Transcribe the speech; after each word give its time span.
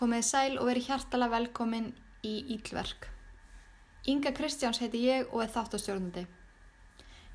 komið 0.00 0.22
sæl 0.24 0.52
og 0.56 0.70
verið 0.70 0.86
hjartalega 0.88 1.34
velkomin 1.34 1.90
í 2.24 2.34
Ílverk. 2.54 3.10
Inga 4.08 4.30
Kristjáns 4.32 4.80
heiti 4.80 5.02
ég 5.04 5.28
og 5.28 5.42
er 5.44 5.50
þáttastjórnandi. 5.52 6.22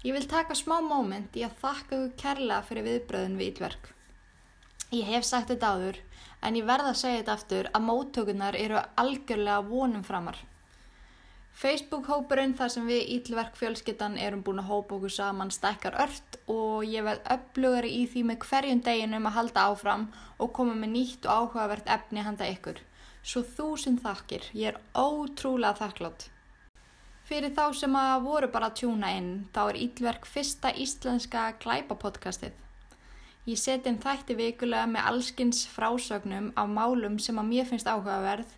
Ég 0.05 0.15
vil 0.15 0.25
taka 0.29 0.57
smá 0.57 0.79
móment 0.81 1.37
í 1.37 1.43
að 1.45 1.59
þakka 1.61 1.99
ykkur 1.99 2.15
kærlega 2.23 2.65
fyrir 2.65 2.87
viðbröðun 2.87 3.37
við 3.37 3.51
Ílverk. 3.51 3.91
Ég 4.97 5.05
hef 5.11 5.27
sagt 5.29 5.53
þetta 5.53 5.75
áður 5.75 6.01
en 6.41 6.57
ég 6.57 6.65
verða 6.65 6.91
að 6.95 6.99
segja 7.03 7.21
þetta 7.21 7.37
aftur 7.37 7.69
að 7.69 7.85
móttökunar 7.91 8.57
eru 8.57 8.81
algjörlega 9.01 9.61
vonum 9.69 10.05
framar. 10.05 10.41
Facebook-hópurinn 11.55 12.51
þar 12.59 12.71
sem 12.73 12.87
við 12.89 13.11
Ílverk 13.15 13.53
fjölskyttan 13.55 14.17
erum 14.19 14.41
búin 14.43 14.59
að 14.59 14.73
hópa 14.73 14.97
okkur 14.97 15.13
saman 15.15 15.53
stækkar 15.55 15.95
ört 16.03 16.35
og 16.51 16.83
ég 16.83 17.05
veð 17.07 17.21
upplugari 17.31 17.93
í 17.95 18.01
því 18.11 18.23
með 18.27 18.41
hverjum 18.49 18.81
deginum 18.83 19.29
að 19.29 19.35
halda 19.37 19.63
áfram 19.69 20.03
og 20.35 20.51
koma 20.57 20.75
með 20.75 20.91
nýtt 20.97 21.27
og 21.29 21.45
áhugavert 21.45 21.87
efni 21.95 22.25
handa 22.25 22.49
ykkur. 22.51 22.81
Svo 23.23 23.45
þúsund 23.55 24.03
þakkir, 24.03 24.49
ég 24.51 24.73
er 24.73 24.81
ótrúlega 24.99 25.79
þakklátt. 25.79 26.27
Fyrir 27.25 27.55
þá 27.55 27.63
sem 27.79 27.95
að 28.01 28.27
voru 28.27 28.51
bara 28.51 28.67
að 28.69 28.81
tjúna 28.81 29.15
inn, 29.15 29.31
þá 29.55 29.61
er 29.69 29.81
Ílverk 29.87 30.27
fyrsta 30.27 30.73
íslenska 30.75 31.45
glæpapodcastið. 31.63 32.51
Ég 33.47 33.63
seti 33.63 33.93
inn 33.93 34.03
þætti 34.03 34.35
vikulega 34.35 34.91
með 34.91 35.07
allskins 35.07 35.63
frásögnum 35.71 36.51
af 36.59 36.67
málum 36.67 37.15
sem 37.15 37.39
að 37.39 37.51
mér 37.53 37.71
finnst 37.71 37.87
áhugaverð 37.87 38.51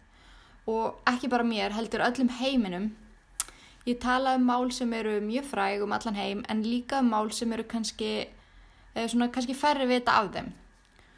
og 0.68 1.00
ekki 1.08 1.30
bara 1.32 1.48
mér, 1.48 1.72
heldur 1.72 2.04
öllum 2.04 2.30
heiminum. 2.40 2.90
Ég 3.88 4.02
tala 4.04 4.36
um 4.36 4.44
mál 4.44 4.72
sem 4.76 4.94
eru 4.94 5.20
mjög 5.24 5.46
fræg 5.48 5.84
um 5.84 5.94
allan 5.96 6.16
heim 6.16 6.44
en 6.50 6.64
líka 6.64 7.00
um 7.00 7.12
mál 7.14 7.32
sem 7.32 7.54
eru 7.54 7.64
kannski, 7.64 8.28
svona, 8.96 9.30
kannski 9.32 9.56
færri 9.56 9.88
vita 9.88 10.12
af 10.12 10.34
þeim. 10.34 10.52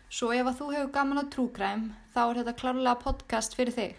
Svo 0.09 0.29
ef 0.33 0.45
að 0.45 0.59
þú 0.59 0.67
hefur 0.73 0.91
gaman 0.93 1.21
á 1.21 1.25
trúkræm 1.33 1.87
þá 2.13 2.21
er 2.27 2.37
þetta 2.39 2.53
klárlega 2.61 3.01
podcast 3.01 3.57
fyrir 3.57 3.73
þig. 3.73 3.95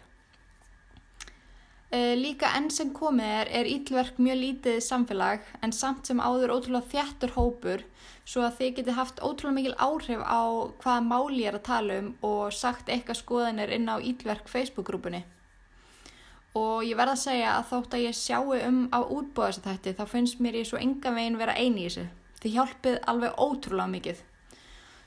Líka 2.22 2.52
enn 2.54 2.70
sem 2.70 2.92
komið 2.94 3.32
er 3.40 3.50
er 3.58 3.66
ítlverk 3.66 4.22
mjög 4.22 4.38
lítið 4.38 4.78
samfélag 4.86 5.50
en 5.62 5.72
samt 5.74 6.06
sem 6.06 6.22
áður 6.22 6.54
ótrúlega 6.54 6.90
þjættur 6.92 7.34
hópur 7.34 7.82
svo 8.24 8.44
að 8.46 8.56
þið 8.60 8.72
geti 8.76 8.94
haft 8.94 9.18
ótrúlega 9.18 9.56
mikil 9.56 9.74
áhrif 9.82 10.22
á 10.22 10.70
hvaða 10.78 11.02
máli 11.10 11.42
ég 11.42 11.50
er 11.50 11.58
að 11.58 11.66
tala 11.66 11.98
um 11.98 12.14
og 12.22 12.54
sagt 12.54 12.86
eitthvað 12.86 13.22
skoðanir 13.24 13.74
inn 13.74 13.90
á 13.90 13.98
ítlverk 13.98 14.46
Facebook-grúpunni 14.46 15.24
og 16.58 16.82
ég 16.82 16.98
verða 16.98 17.14
að 17.14 17.22
segja 17.22 17.52
að 17.54 17.68
þótt 17.70 17.94
að 17.94 18.04
ég 18.06 18.16
sjáu 18.18 18.56
um 18.56 18.80
á 18.90 18.98
útbóða 19.04 19.52
þess 19.52 19.60
að 19.60 19.70
þetta 19.70 19.92
þá 20.00 20.14
finnst 20.14 20.40
mér 20.42 20.58
ég 20.58 20.66
svo 20.66 20.80
enga 20.80 21.12
veginn 21.14 21.38
vera 21.38 21.54
eini 21.54 21.84
í 21.84 21.86
þessu. 21.86 22.06
Þið 22.40 22.54
hjálpið 22.56 22.98
alveg 23.12 23.40
ótrúlega 23.44 23.92
mikið. 23.94 24.22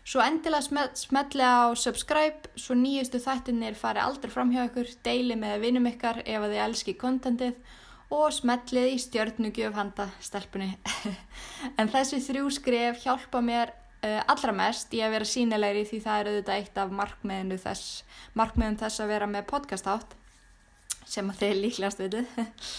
Svo 0.03 0.23
endilega 0.23 0.87
smetli 0.99 1.43
á 1.47 1.71
subscribe 1.79 2.51
svo 2.59 2.75
nýjustu 2.75 3.21
þættinir 3.23 3.75
fari 3.79 4.01
aldrei 4.03 4.31
fram 4.31 4.51
hjá 4.51 4.65
ykkur, 4.67 4.89
deili 5.03 5.37
með 5.39 5.61
vinum 5.63 5.87
ykkar 5.87 6.21
ef 6.23 6.47
þið 6.47 6.59
elski 6.65 6.95
kontentið 6.99 7.55
og 8.13 8.33
smetlið 8.35 8.89
í 8.93 8.97
stjörnugjöf 8.99 9.75
handa 9.75 10.09
stelpunni. 10.23 10.75
en 11.79 11.91
þessi 11.91 12.19
þrjú 12.23 12.51
skref 12.59 12.99
hjálpa 13.03 13.41
mér 13.43 13.71
uh, 14.03 14.19
allra 14.27 14.55
mest 14.55 14.91
í 14.95 15.01
að 15.03 15.15
vera 15.17 15.27
sínilegri 15.27 15.85
því 15.87 16.03
það 16.03 16.19
er 16.19 16.31
auðvitað 16.31 16.59
eitt 16.59 16.83
af 16.83 16.97
markmiðinu 16.99 17.61
þess, 17.63 18.03
markmiðum 18.37 18.81
þess 18.83 19.03
að 19.03 19.15
vera 19.15 19.31
með 19.31 19.47
podcast 19.49 19.89
átt 19.91 20.19
sem 21.09 21.29
að 21.29 21.41
þið 21.41 21.59
líklegast 21.63 22.01
veitu 22.01 22.23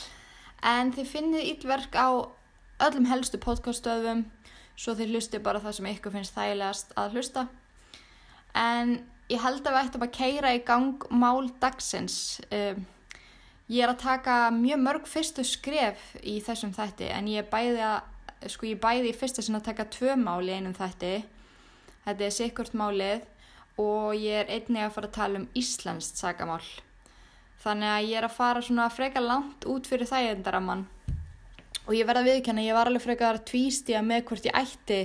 en 0.75 0.92
þið 0.94 1.11
finnið 1.11 1.50
ílverk 1.53 1.98
á 1.98 2.08
öllum 2.84 3.08
helstu 3.08 3.39
podcaststöðum 3.42 4.25
svo 4.75 4.94
þið 4.98 5.14
hlusti 5.14 5.41
bara 5.42 5.62
það 5.62 5.77
sem 5.78 5.91
ykkur 5.92 6.14
finnst 6.14 6.34
þægilegast 6.34 6.94
að 6.98 7.19
hlusta. 7.19 7.44
En 8.58 8.97
ég 9.31 9.42
held 9.42 9.62
að 9.62 9.77
við 9.77 9.83
ættum 9.83 10.06
að 10.06 10.16
keira 10.16 10.55
í 10.55 10.62
gang 10.66 11.06
mál 11.11 11.50
dagsins. 11.62 12.16
Um, 12.50 12.83
ég 13.70 13.84
er 13.84 13.92
að 13.92 14.03
taka 14.03 14.38
mjög 14.55 14.83
mörg 14.83 15.06
fyrstu 15.11 15.44
skref 15.47 16.03
í 16.22 16.41
þessum 16.44 16.75
þætti 16.75 17.11
en 17.14 17.31
ég 17.31 17.48
bæði 17.53 17.84
að 17.86 18.50
sko 18.53 18.69
ég 18.69 18.81
bæði 18.82 19.12
í 19.12 19.16
fyrsta 19.16 19.44
sinna 19.44 19.62
að 19.62 19.70
taka 19.70 19.88
tvö 19.94 20.19
mál 20.20 20.43
í 20.44 20.53
einum 20.53 20.75
þætti. 20.76 21.15
Þetta 22.04 22.26
er 22.26 22.34
sikkurt 22.34 22.75
málið 22.76 23.22
og 23.81 24.10
ég 24.19 24.43
er 24.43 24.50
einnig 24.53 24.84
að 24.84 24.97
fara 24.99 25.09
að 25.09 25.16
tala 25.16 25.41
um 25.41 25.47
Íslandst 25.56 26.20
sagamál 26.20 26.62
Þannig 27.64 27.88
að 27.88 28.10
ég 28.10 28.19
er 28.20 28.26
að 28.26 28.36
fara 28.36 28.62
svona 28.62 28.91
freka 28.92 29.22
langt 29.25 29.64
út 29.72 29.86
fyrir 29.88 30.08
þægendaramann 30.10 30.84
og 31.84 31.92
ég 31.97 32.06
verða 32.08 32.22
að 32.25 32.28
viðkjanna, 32.30 32.64
ég 32.64 32.76
var 32.76 32.88
alveg 32.88 33.04
frekar 33.04 33.41
tvístíða 33.48 34.02
með 34.04 34.22
hvort 34.28 34.47
ég 34.48 34.56
ætti 34.56 35.00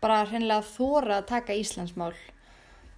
bara 0.00 0.24
hreinlega 0.28 0.64
þóra 0.64 1.20
að 1.20 1.28
taka 1.30 1.56
Íslandsmál. 1.56 2.14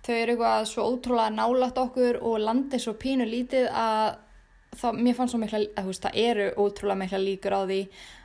Þau 0.06 0.14
eru 0.14 0.34
eitthvað 0.34 0.64
svo 0.70 0.86
ótrúlega 0.88 1.34
nálagt 1.34 1.78
okkur 1.78 2.18
og 2.26 2.40
landið 2.40 2.84
svo 2.84 2.94
pínu 2.98 3.26
lítið 3.28 3.68
að 3.68 4.06
það, 4.80 5.02
mikla, 5.04 5.60
að 5.76 5.90
veist, 5.90 6.06
það 6.06 6.18
eru 6.24 6.48
ótrúlega 6.56 7.02
mikla 7.02 7.22
líkur 7.22 7.56
á 7.56 7.62
því 7.66 7.80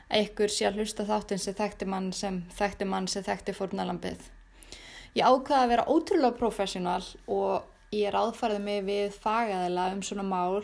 að 0.06 0.26
ykkur 0.26 0.54
sé 0.54 0.68
að 0.68 0.80
hlusta 0.80 1.06
þáttinn 1.06 1.42
sem 1.42 1.56
þekkti 1.58 1.88
mann 1.90 2.10
sem 2.14 2.42
þekkti 2.56 2.88
mann 2.88 3.08
sem 3.10 3.26
þekkti 3.26 3.54
fórnalambið. 3.58 4.28
Ég 5.16 5.26
ákvaði 5.26 5.62
að 5.62 5.72
vera 5.74 5.88
ótrúlega 5.90 6.38
professional 6.38 7.02
og 7.26 7.75
ég 7.96 8.12
ráðfærði 8.14 8.60
mig 8.62 8.84
við 8.86 9.16
fagaðila 9.22 9.90
um 9.94 10.02
svona 10.04 10.26
mál 10.26 10.60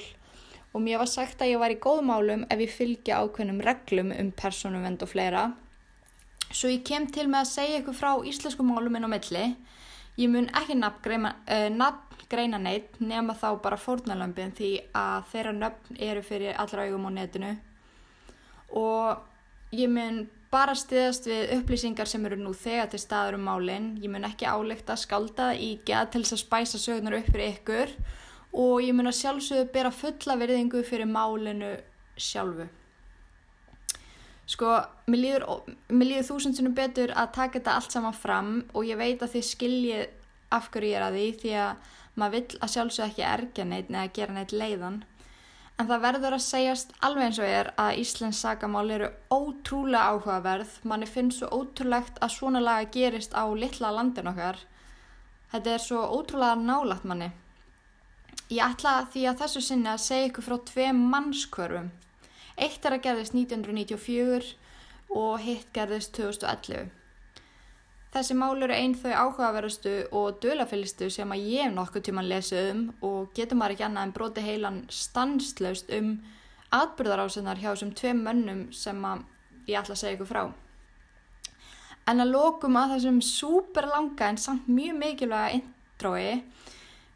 og 0.72 0.80
mér 0.80 1.02
var 1.02 1.10
sagt 1.10 1.42
að 1.42 1.52
ég 1.52 1.60
var 1.60 1.72
í 1.74 1.80
góð 1.82 2.00
málum 2.08 2.46
ef 2.50 2.62
ég 2.64 2.72
fylgja 2.72 3.20
ákveðnum 3.20 3.60
reglum 3.64 4.12
um 4.16 4.30
personumvend 4.36 5.04
og 5.04 5.10
fleira. 5.12 5.44
Svo 6.52 6.70
ég 6.72 6.84
kem 6.84 7.06
til 7.12 7.28
með 7.28 7.44
að 7.44 7.50
segja 7.52 7.80
ykkur 7.80 7.96
frá 7.96 8.12
íslensku 8.28 8.64
málum 8.64 8.96
inn 8.96 9.08
á 9.08 9.10
milli. 9.12 9.44
Ég 10.20 10.32
mun 10.32 10.48
ekki 10.52 10.76
nafngreina 10.76 11.34
uh, 11.48 12.62
neitt 12.62 13.00
nema 13.00 13.36
þá 13.36 13.48
bara 13.64 13.80
fórnalömpin 13.80 14.52
því 14.56 14.72
að 14.96 15.28
þeirra 15.32 15.52
nöfn 15.56 16.00
eru 16.08 16.24
fyrir 16.24 16.56
allra 16.60 16.84
augum 16.88 17.08
á 17.08 17.10
netinu 17.16 17.52
og 18.72 19.72
ég 19.76 19.88
mun 19.92 20.26
bara 20.52 20.74
stiðast 20.76 21.26
við 21.30 21.54
upplýsingar 21.56 22.08
sem 22.08 22.24
eru 22.28 22.36
nú 22.40 22.52
þegar 22.56 22.90
til 22.92 23.00
staður 23.00 23.38
um 23.38 23.46
málinn. 23.48 23.94
Ég 24.02 24.12
mun 24.12 24.28
ekki 24.28 24.48
álekta 24.48 24.94
að 24.96 25.04
skálda 25.06 25.52
í 25.56 25.78
geða 25.86 26.10
til 26.12 26.22
þess 26.24 26.36
að 26.36 26.42
spæsa 26.44 26.82
sögnar 26.82 27.16
upp 27.18 27.30
fyrir 27.32 27.54
ykkur 27.54 27.94
og 28.52 28.84
ég 28.84 28.92
mun 28.96 29.08
að 29.08 29.18
sjálfsögðu 29.22 29.70
bera 29.72 29.92
fulla 29.96 30.36
verðingu 30.40 30.82
fyrir 30.84 31.08
málinu 31.08 31.72
sjálfu. 32.20 32.68
Sko, 34.52 34.74
mér 35.08 35.22
líður, 35.22 35.46
líður 35.88 36.28
þúsundsunum 36.28 36.74
betur 36.76 37.14
að 37.16 37.32
taka 37.38 37.58
þetta 37.58 37.76
allt 37.78 37.94
saman 37.94 38.16
fram 38.16 38.52
og 38.74 38.84
ég 38.84 38.98
veit 39.00 39.22
að 39.24 39.38
þið 39.38 39.48
skiljið 39.48 40.02
af 40.52 40.68
hverju 40.74 40.90
ég 40.90 40.98
er 40.98 41.06
að 41.06 41.16
því 41.16 41.28
því 41.40 41.54
að 41.62 41.92
maður 42.20 42.34
vill 42.36 42.58
að 42.58 42.72
sjálfsögðu 42.74 43.08
ekki 43.08 43.24
erga 43.30 43.64
neitt 43.70 43.92
neða 43.92 44.12
gera 44.18 44.36
neitt 44.36 44.52
leiðan. 44.52 44.98
En 45.80 45.88
það 45.88 46.02
verður 46.04 46.36
að 46.36 46.44
segjast 46.44 46.92
alveg 47.06 47.28
eins 47.28 47.38
og 47.40 47.48
er 47.48 47.70
að 47.80 48.00
Íslands 48.02 48.42
sagamál 48.44 48.90
eru 48.92 49.08
ótrúlega 49.32 50.12
áhugaverð. 50.12 50.74
Manni 50.88 51.08
finnst 51.08 51.40
svo 51.40 51.48
ótrúlegt 51.62 52.20
að 52.22 52.34
svona 52.36 52.60
laga 52.62 52.90
gerist 52.94 53.32
á 53.32 53.44
litla 53.50 53.90
landin 53.96 54.30
okkar. 54.30 54.60
Þetta 55.52 55.74
er 55.74 55.82
svo 55.86 56.04
ótrúlega 56.18 56.60
nálagt 56.60 57.08
manni. 57.08 57.32
Ég 58.52 58.62
ætla 58.66 59.06
því 59.12 59.26
að 59.30 59.42
þessu 59.42 59.64
sinni 59.64 59.88
að 59.88 60.02
segja 60.04 60.28
ykkur 60.28 60.46
frá 60.48 60.56
tvei 60.68 60.88
mannskvörfum. 60.96 61.92
Eitt 62.56 62.84
er 62.84 62.98
að 62.98 63.04
gerðist 63.06 63.36
1994 63.36 64.52
og 65.16 65.38
hitt 65.40 65.70
gerðist 65.72 66.12
2011. 66.18 66.90
Þessi 68.12 68.34
mál 68.36 68.60
eru 68.60 68.74
einn 68.76 68.92
þau 68.92 69.12
áhugaverustu 69.16 69.92
og 70.18 70.40
dölafyllistu 70.44 71.06
sem 71.10 71.30
að 71.32 71.46
ég 71.48 71.70
nokkuð 71.72 72.02
tíman 72.08 72.26
lesið 72.28 72.66
um 72.74 72.82
og 73.08 73.30
getur 73.36 73.56
maður 73.56 73.76
ekki 73.76 73.86
annað 73.86 74.08
en 74.08 74.12
broti 74.18 74.44
heilan 74.44 74.80
stanslaust 74.92 75.88
um 75.96 76.10
atbyrðarásinnar 76.76 77.62
hjá 77.62 77.70
þessum 77.70 77.94
tveim 77.96 78.20
mönnum 78.26 78.66
sem 78.76 79.00
að 79.08 79.24
ég 79.70 79.80
ætla 79.80 79.96
að 79.96 80.02
segja 80.02 80.18
ykkur 80.18 80.28
frá. 80.28 80.42
En 82.10 82.20
að 82.20 82.34
lokum 82.34 82.76
að 82.76 82.96
þessum 82.98 83.22
súper 83.24 83.88
langa 83.88 84.28
en 84.28 84.40
samt 84.44 84.68
mjög 84.68 85.00
mikilvæga 85.00 85.56
intrói 85.56 86.42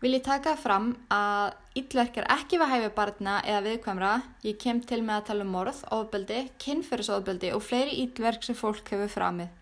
vil 0.01 0.17
ég 0.17 0.25
taka 0.25 0.57
fram 0.61 0.95
að 1.13 1.57
yllverk 1.81 2.23
er 2.23 2.31
ekki 2.39 2.61
við 2.63 2.73
hæfi 2.73 2.91
barna 2.97 3.41
eða 3.45 3.65
viðkvæmra. 3.67 4.15
Ég 4.49 4.57
kem 4.63 4.81
til 4.81 5.03
með 5.03 5.19
að 5.19 5.29
tala 5.29 5.45
um 5.45 5.53
morð, 5.59 5.85
ofbeldi, 5.93 6.47
kynferðisofbeldi 6.63 7.53
og 7.57 7.65
fleiri 7.65 7.99
yllverk 8.07 8.49
sem 8.49 8.57
fólk 8.57 8.95
hefur 8.95 9.13
framið. 9.13 9.53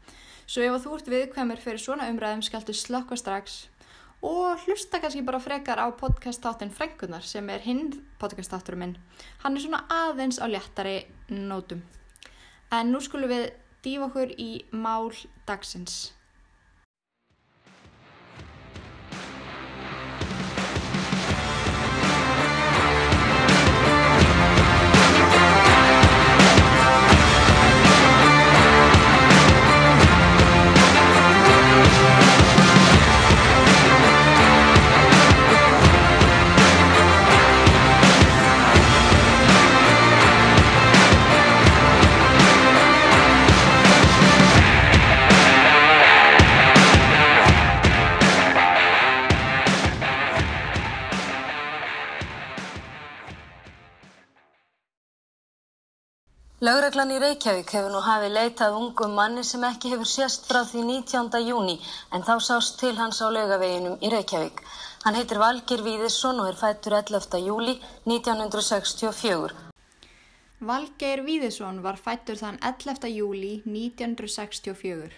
Svo 0.44 0.64
ef 0.64 0.82
þú 0.84 0.96
ert 0.98 1.06
viðkvæmur 1.08 1.60
fyrir 1.62 1.80
svona 1.80 2.10
umræðum 2.12 2.42
skaltu 2.44 2.74
slökka 2.76 3.16
strax 3.16 3.62
og 4.24 4.60
hlusta 4.64 5.00
kannski 5.00 5.22
bara 5.24 5.40
frekar 5.40 5.80
á 5.80 5.88
podcast-táttin 5.92 6.72
Frengunar 6.72 7.24
sem 7.24 7.48
er 7.52 7.64
hinn 7.64 7.92
podcast-tátturum 8.20 8.80
minn. 8.80 8.94
Hann 9.44 9.56
er 9.56 9.64
svona 9.64 9.82
aðeins 9.88 10.40
á 10.40 10.48
léttari 10.48 11.06
nótum. 11.28 11.82
En 12.72 12.92
nú 12.92 13.00
skulum 13.04 13.32
við 13.32 13.50
dýfa 13.84 14.08
okkur 14.08 14.36
í 14.40 14.50
mál 14.72 15.12
dagsins. 15.48 16.12
Lögreglan 56.84 57.14
í 57.14 57.18
Reykjavík 57.22 57.70
hefur 57.72 57.92
nú 57.94 58.00
hafið 58.04 58.34
leitað 58.36 58.74
ungum 58.76 59.14
manni 59.16 59.40
sem 59.48 59.62
ekki 59.64 59.94
hefur 59.94 60.08
sérst 60.10 60.42
frá 60.44 60.58
því 60.68 60.82
19. 60.84 61.38
júni 61.48 61.78
en 62.12 62.26
þá 62.26 62.34
sást 62.44 62.76
til 62.82 62.90
hans 62.98 63.22
á 63.24 63.32
lögaveginum 63.32 63.94
í 64.04 64.10
Reykjavík. 64.12 64.60
Hann 65.06 65.16
heitir 65.16 65.40
Valgir 65.40 65.80
Víðisson 65.86 66.42
og 66.42 66.50
er 66.50 66.58
fættur 66.60 66.98
11. 66.98 67.40
júli 67.46 67.78
1964. 68.04 69.56
Valgeir 70.60 71.24
Víðisson 71.24 71.80
var 71.88 71.96
fættur 71.96 72.36
þann 72.42 72.60
11. 72.60 73.08
júli 73.16 73.54
1964. 73.64 75.08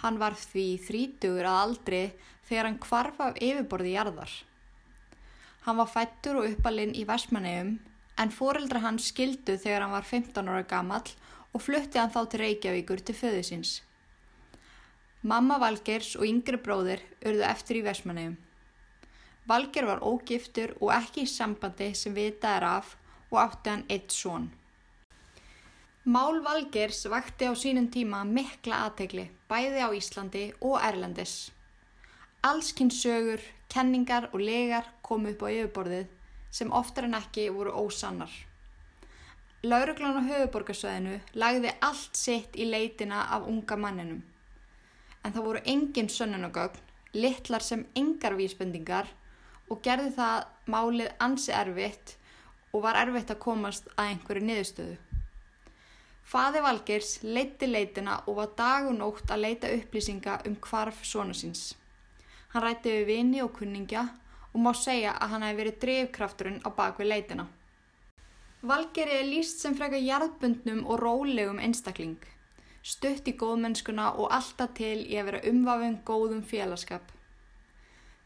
Hann 0.00 0.20
var 0.24 0.40
því 0.40 0.66
þrítugur 0.88 1.52
að 1.52 1.62
aldri 1.66 2.04
þegar 2.48 2.70
hann 2.70 2.82
kvarf 2.88 3.24
af 3.28 3.36
yfirborði 3.36 3.96
jarðar. 3.98 4.36
Hann 5.68 5.82
var 5.84 5.96
fættur 6.00 6.40
og 6.40 6.52
uppalinn 6.54 6.96
í 6.96 7.04
Vestmannegjum 7.04 7.76
en 8.20 8.32
fóreldra 8.32 8.82
hans 8.84 9.08
skildu 9.12 9.56
þegar 9.56 9.86
hann 9.86 9.94
var 9.96 10.06
15 10.08 10.48
ára 10.48 10.66
gammal 10.68 11.04
og 11.52 11.64
flutti 11.64 12.00
hann 12.00 12.12
þá 12.12 12.22
til 12.28 12.42
Reykjavíkur 12.42 13.02
til 13.04 13.16
föðu 13.16 13.42
síns. 13.46 13.72
Mamma 15.22 15.58
Valgers 15.62 16.16
og 16.18 16.26
yngri 16.26 16.58
bróðir 16.58 17.04
urðu 17.22 17.44
eftir 17.46 17.78
í 17.78 17.84
Vesmanegum. 17.86 18.38
Valger 19.46 19.86
var 19.86 20.02
ógiftur 20.06 20.74
og 20.80 20.92
ekki 20.94 21.24
í 21.26 21.30
sambandi 21.30 21.92
sem 21.98 22.14
vitað 22.14 22.56
er 22.58 22.66
af 22.68 22.96
og 23.30 23.38
átti 23.42 23.72
hann 23.72 23.86
eitt 23.90 24.14
són. 24.14 24.50
Mál 26.04 26.40
Valgers 26.42 27.04
vakti 27.10 27.46
á 27.46 27.54
sínum 27.54 27.86
tíma 27.94 28.24
mikla 28.26 28.84
aðtegli, 28.88 29.28
bæði 29.46 29.82
á 29.86 29.88
Íslandi 29.94 30.48
og 30.60 30.80
Erlendis. 30.82 31.52
Allskinn 32.42 32.90
sögur, 32.90 33.38
kenningar 33.70 34.28
og 34.32 34.42
legar 34.42 34.88
kom 35.06 35.28
upp 35.30 35.46
á 35.46 35.48
yfirborðið 35.54 36.10
sem 36.52 36.72
oftar 36.72 37.08
en 37.08 37.16
ekki 37.16 37.48
voru 37.54 37.72
ósannar. 37.82 38.32
Lauruglan 39.62 40.18
á 40.18 40.22
höfuborgarsvæðinu 40.26 41.18
lagði 41.38 41.72
allt 41.86 42.18
sitt 42.18 42.56
í 42.58 42.66
leitina 42.68 43.24
af 43.34 43.46
unga 43.48 43.76
manninum. 43.78 44.22
En 45.22 45.32
það 45.32 45.46
voru 45.46 45.62
engin 45.72 46.10
sönnunagögn, 46.10 46.80
litlar 47.14 47.62
sem 47.62 47.84
engar 47.94 48.34
vísbendingar 48.36 49.08
og 49.70 49.80
gerði 49.84 50.10
það 50.16 50.48
málið 50.74 51.12
ansi 51.22 51.54
erfitt 51.54 52.16
og 52.72 52.82
var 52.84 52.98
erfitt 53.00 53.30
að 53.32 53.42
komast 53.44 53.88
að 53.94 54.12
einhverju 54.12 54.46
niðurstöðu. 54.48 54.96
Faði 56.32 56.62
Valgeirs 56.64 57.12
leitti 57.22 57.68
leitina 57.68 58.18
og 58.26 58.38
var 58.40 58.50
dag 58.58 58.88
og 58.88 58.96
nótt 58.98 59.30
að 59.30 59.44
leita 59.44 59.70
upplýsinga 59.76 60.40
um 60.48 60.56
hvarf 60.64 61.04
svona 61.06 61.36
síns. 61.36 61.72
Hann 62.52 62.64
rætti 62.66 62.92
við 62.98 63.08
vini 63.08 63.42
og 63.44 63.54
kunningja 63.56 64.08
og 64.52 64.60
má 64.60 64.72
segja 64.76 65.14
að 65.16 65.34
hann 65.34 65.44
hefði 65.46 65.60
verið 65.60 65.78
drivkrafturinn 65.84 66.60
á 66.64 66.68
bakvið 66.76 67.08
leitina. 67.08 67.46
Valgeri 68.62 69.16
er 69.18 69.26
líst 69.26 69.62
sem 69.62 69.74
freka 69.74 69.98
jarðbundnum 69.98 70.84
og 70.86 71.00
rólegum 71.02 71.58
einstakling, 71.58 72.20
stutt 72.82 73.26
í 73.26 73.34
góðmennskuna 73.38 74.12
og 74.14 74.30
alltaf 74.36 74.76
til 74.78 75.00
í 75.02 75.16
að 75.18 75.30
vera 75.30 75.40
umvafum 75.50 75.96
góðum 76.06 76.44
félagskap. 76.46 77.02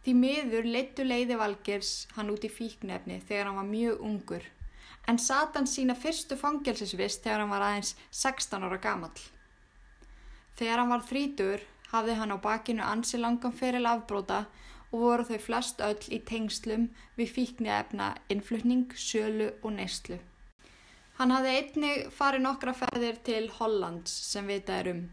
Því 0.05 0.13
miður 0.19 0.69
leittu 0.71 1.07
leiði 1.07 1.39
Valgers 1.41 1.95
hann 2.19 2.29
út 2.31 2.45
í 2.45 2.51
fíknefni 2.53 3.17
þegar 3.25 3.49
hann 3.49 3.59
var 3.63 3.71
mjög 3.71 4.05
ungur, 4.11 4.45
en 5.09 5.19
satan 5.19 5.67
sína 5.71 5.97
fyrstu 5.99 6.37
fangelsisvist 6.39 7.25
þegar 7.25 7.43
hann 7.43 7.55
var 7.55 7.65
aðeins 7.71 7.95
16 8.11 8.69
ára 8.69 8.79
gamall. 8.83 9.25
Þegar 10.57 10.83
hann 10.83 10.93
var 10.93 11.09
þrítur 11.09 11.65
hafði 11.91 12.21
hann 12.21 12.35
á 12.35 12.39
bakinu 12.43 12.85
ansi 12.85 13.19
langan 13.21 13.57
feril 13.57 13.87
afbróta 13.89 14.45
og 14.97 15.03
voru 15.03 15.27
þau 15.29 15.41
flest 15.45 15.83
öll 15.85 16.09
í 16.09 16.23
tengslum 16.25 16.89
við 17.19 17.35
fíknefna 17.35 18.15
innflutning, 18.33 18.89
sölu 18.97 19.51
og 19.61 19.77
neyslu. 19.77 20.17
Hann 21.19 21.33
hafði 21.33 21.53
einnig 21.59 22.09
farið 22.13 22.45
nokkra 22.45 22.75
ferðir 22.77 23.21
til 23.25 23.45
Hollands 23.59 24.13
sem 24.31 24.49
vitað 24.49 24.81
er 24.81 24.91
um, 24.95 25.05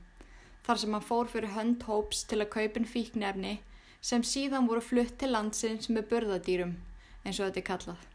þar 0.64 0.80
sem 0.80 0.96
hann 0.96 1.06
fór 1.12 1.30
fyrir 1.32 1.56
hönd 1.58 1.84
hóps 1.88 2.24
til 2.28 2.40
að 2.40 2.52
kaupin 2.56 2.88
fíknefni 2.88 3.58
sem 4.04 4.24
síðan 4.24 4.68
voru 4.72 4.84
flutt 4.84 5.20
til 5.20 5.32
landsins 5.36 5.92
með 5.92 6.10
burðadýrum, 6.12 6.76
eins 7.24 7.40
og 7.40 7.48
þetta 7.50 7.64
er 7.64 7.70
kallað. 7.72 8.12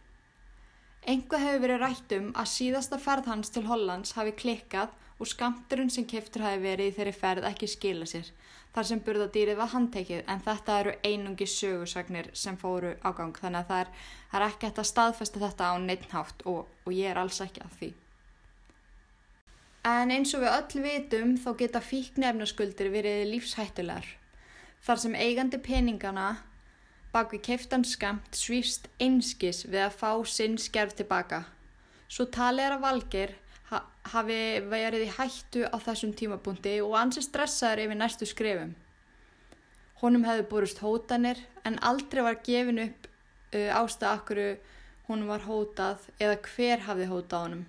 Engu 1.06 1.38
hefur 1.38 1.62
verið 1.62 1.82
rætt 1.82 2.14
um 2.18 2.32
að 2.34 2.50
síðasta 2.52 2.98
ferð 3.00 3.30
hans 3.30 3.52
til 3.54 3.66
Hollands 3.68 4.16
hafi 4.18 4.32
klikkað 4.36 4.90
og 5.18 5.26
skamturinn 5.26 5.90
sem 5.90 6.06
keftur 6.06 6.44
hafi 6.46 6.60
verið 6.62 6.90
í 6.90 6.96
þeirri 6.96 7.14
ferð 7.16 7.46
ekki 7.48 7.68
skila 7.70 8.06
sér, 8.06 8.28
þar 8.74 8.88
sem 8.90 9.00
burðadýrið 9.06 9.58
var 9.58 9.72
handtekið 9.72 10.26
en 10.26 10.42
þetta 10.44 10.80
eru 10.82 10.92
einungi 11.04 11.48
sögursagnir 11.50 12.30
sem 12.34 12.58
fóru 12.60 12.94
á 13.02 13.10
gang 13.16 13.34
þannig 13.34 13.64
að 13.64 13.70
það 13.70 13.80
er, 13.84 13.94
það 14.30 14.40
er 14.40 14.46
ekki 14.48 14.68
hægt 14.68 14.82
að 14.82 14.90
staðfesta 14.92 15.42
þetta 15.46 15.70
á 15.70 15.74
neittnátt 15.82 16.44
og, 16.46 16.60
og 16.84 16.92
ég 16.94 17.10
er 17.10 17.22
alls 17.22 17.40
ekki 17.42 17.64
að 17.64 17.74
því. 17.80 17.90
En 19.88 20.12
eins 20.12 20.34
og 20.36 20.42
við 20.42 20.54
öll 20.54 20.84
vitum 20.84 21.36
þá 21.40 21.50
geta 21.62 21.80
fíknefnaskuldir 21.80 22.90
verið 22.92 23.28
lífshættulegar. 23.32 24.06
Þar 24.84 25.00
sem 25.02 25.14
eigandi 25.18 25.58
peningana 25.62 26.28
bak 27.12 27.32
við 27.32 27.44
keftan 27.48 27.84
skamt 27.88 28.36
svífst 28.36 28.88
einskis 29.00 29.64
við 29.66 29.84
að 29.86 29.98
fá 30.00 30.10
sinn 30.28 30.58
skerf 30.60 30.94
tilbaka. 30.98 31.44
Svo 32.08 32.28
talið 32.32 32.64
er 32.64 32.76
að 32.76 32.84
valgir 32.84 33.34
hafi 34.12 34.40
verið 34.70 35.04
í 35.06 35.14
hættu 35.18 35.64
á 35.68 35.76
þessum 35.82 36.14
tímapunkti 36.16 36.78
og 36.84 36.96
ansi 36.96 37.22
stressaður 37.24 37.84
yfir 37.84 38.00
næstu 38.00 38.28
skrefum. 38.28 38.74
Honum 40.00 40.24
hefði 40.24 40.46
borust 40.48 40.80
hótanir 40.84 41.40
en 41.66 41.78
aldrei 41.84 42.22
var 42.24 42.38
gefin 42.46 42.84
upp 42.86 43.08
uh, 43.08 43.70
ástað 43.80 44.14
akkur 44.14 44.40
honum 45.08 45.32
var 45.32 45.44
hótað 45.48 46.06
eða 46.20 46.38
hver 46.46 46.86
hafði 46.86 47.08
hótað 47.10 47.44
honum. 47.44 47.66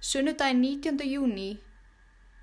Sunnudagin 0.00 0.62
19. 0.62 1.02
júni 1.10 1.48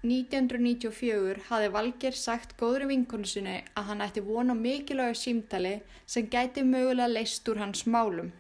1994 0.06 1.46
hafði 1.50 1.74
Valger 1.74 2.18
sagt 2.18 2.56
góðri 2.60 2.90
vinkonu 2.94 3.28
sinni 3.30 3.60
að 3.76 3.92
hann 3.92 4.06
ætti 4.06 4.24
vona 4.26 4.56
mikilvægur 4.58 5.20
símtali 5.20 5.76
sem 6.06 6.28
gæti 6.32 6.64
mögulega 6.64 7.12
leist 7.12 7.48
úr 7.52 7.62
hans 7.64 7.86
málum 7.86 8.34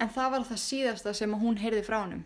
en 0.00 0.12
það 0.14 0.34
var 0.34 0.46
það 0.48 0.62
síðasta 0.64 1.14
sem 1.16 1.34
hún 1.42 1.58
heyrði 1.60 1.82
frá 1.86 1.98
hannum. 2.02 2.22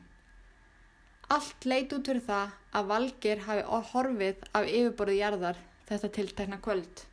Allt 1.35 1.67
leit 1.67 1.93
út 1.97 2.07
fyrir 2.07 2.23
það 2.27 2.53
að 2.77 2.91
Valgir 2.93 3.43
hafi 3.47 3.81
horfið 3.91 4.45
af 4.53 4.69
yfirborðið 4.69 5.21
jarðar 5.21 5.61
þetta 5.89 6.13
tiltekna 6.19 6.61
kvöld. 6.65 7.05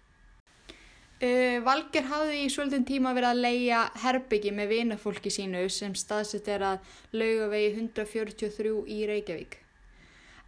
Uh, 1.22 1.62
Valgir 1.65 2.08
hafði 2.10 2.44
í 2.44 2.50
svolítinn 2.50 2.86
tíma 2.88 3.13
verið 3.13 3.30
að 3.30 3.44
leia 3.46 3.82
herbyggi 4.03 4.53
með 4.58 4.72
vinafólki 4.75 5.34
sínu 5.34 5.68
sem 5.70 5.94
staðsett 5.98 6.50
er 6.50 6.65
að 6.65 6.96
laugavegi 7.13 7.75
143 7.77 8.74
í 8.89 9.03
Reykjavík. 9.10 9.61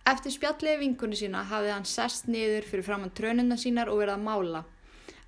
Eftir 0.03 0.33
spjalliði 0.35 0.81
vinkunni 0.81 1.15
sína 1.15 1.45
hafði 1.47 1.71
hann 1.71 1.85
sest 1.87 2.25
niður 2.27 2.65
fyrir 2.67 2.83
fram 2.83 3.05
á 3.07 3.09
trönuna 3.15 3.55
sínar 3.59 3.91
og 3.91 4.01
verið 4.01 4.17
að 4.17 4.25
mála, 4.25 4.63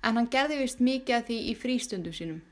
en 0.04 0.18
hann 0.20 0.28
gerði 0.32 0.58
vist 0.60 0.82
mikið 0.84 1.16
af 1.16 1.24
því 1.30 1.38
í 1.48 1.54
frístundum 1.56 2.16
sínum. 2.16 2.42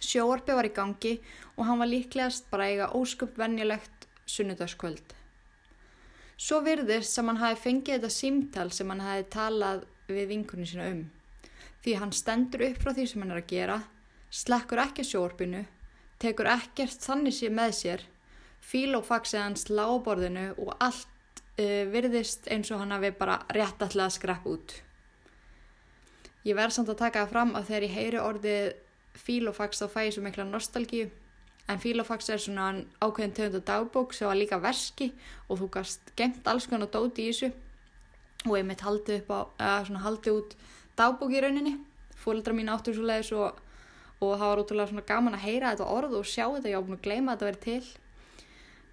Sjóarpi 0.00 0.56
var 0.56 0.68
í 0.68 0.74
gangi 0.76 1.14
og 1.56 1.64
hann 1.68 1.80
var 1.80 1.88
líklegast 1.88 2.50
bara 2.52 2.68
eiga 2.68 2.90
ósköp 2.96 3.40
venjulegt 3.40 4.06
sunnudagskvöld. 4.28 5.16
Svo 6.40 6.60
virðist 6.64 7.16
sem 7.16 7.28
hann 7.28 7.40
hafi 7.40 7.60
fengið 7.64 7.96
þetta 7.96 8.12
símtal 8.12 8.68
sem 8.72 8.92
hann 8.92 9.02
hafi 9.04 9.26
talað 9.32 9.82
við 10.08 10.30
vinkunni 10.34 10.68
sína 10.68 10.86
um. 10.92 11.02
Því 11.80 11.96
hann 12.00 12.12
stendur 12.16 12.64
upp 12.68 12.80
frá 12.80 12.92
því 12.92 13.08
sem 13.08 13.24
hann 13.24 13.34
er 13.34 13.42
að 13.42 13.52
gera, 13.52 13.76
slekkur 14.30 14.84
ekki 14.84 15.04
sjórpinu, 15.04 15.64
tekur 16.20 16.48
ekkert 16.52 17.04
þannig 17.08 17.36
sér 17.36 17.54
með 17.56 17.76
sér, 17.76 18.04
fílófaxið 18.64 19.42
hans 19.42 19.66
láborðinu 19.70 20.50
og 20.58 20.74
allt 20.78 21.42
uh, 21.60 21.86
virðist 21.92 22.48
eins 22.52 22.70
og 22.70 22.82
hann 22.82 22.94
hafi 22.96 23.12
bara 23.16 23.40
rétt 23.56 23.80
alltaf 23.80 24.06
að 24.06 24.14
skrepp 24.18 24.46
út. 24.50 24.76
Ég 26.44 26.56
verð 26.56 26.76
samt 26.76 26.92
að 26.92 27.02
taka 27.02 27.24
það 27.24 27.34
fram 27.34 27.56
að 27.56 27.66
þegar 27.72 27.86
ég 27.88 27.96
heyri 27.96 28.20
orðið 28.20 28.70
fílófax 29.20 29.82
þá 29.82 29.88
fæ 29.92 30.00
ég 30.06 30.14
svo 30.16 30.24
mikla 30.24 30.48
nostalgíu. 30.48 31.10
En 31.70 31.78
Filofax 31.78 32.30
er 32.32 32.40
svona 32.42 32.70
ákveðin 32.98 33.34
tegunda 33.36 33.60
dagbók 33.62 34.14
sem 34.16 34.26
var 34.26 34.38
líka 34.38 34.58
verski 34.58 35.12
og 35.46 35.60
þú 35.60 35.68
gast 35.76 36.12
gemt 36.18 36.48
alls 36.50 36.66
konar 36.66 36.90
dóti 36.90 37.28
í 37.28 37.30
þessu 37.30 37.50
og 38.48 38.56
ég 38.58 38.66
mitt 38.66 38.82
haldi 38.82 39.20
á, 39.30 39.84
haldi 40.02 40.32
út 40.34 40.56
dagbók 40.98 41.30
í 41.30 41.42
rauninni. 41.44 41.76
Fólkdra 42.18 42.56
mín 42.56 42.72
áttur 42.72 42.96
svo 42.96 43.06
leiðis 43.06 43.30
og, 43.38 43.60
og 44.18 44.32
það 44.34 44.46
var 44.48 44.62
útrúlega 44.64 44.90
svona 44.90 45.06
gaman 45.12 45.38
að 45.38 45.44
heyra 45.46 45.70
þetta 45.74 45.90
orð 45.94 46.16
og 46.18 46.26
sjá 46.26 46.46
þetta, 46.48 46.72
ég 46.72 46.80
á 46.80 46.84
búin 46.84 46.98
að 46.98 47.06
gleyma 47.06 47.32
að 47.32 47.38
þetta 47.38 47.50
verið 47.50 47.62
til 47.68 48.09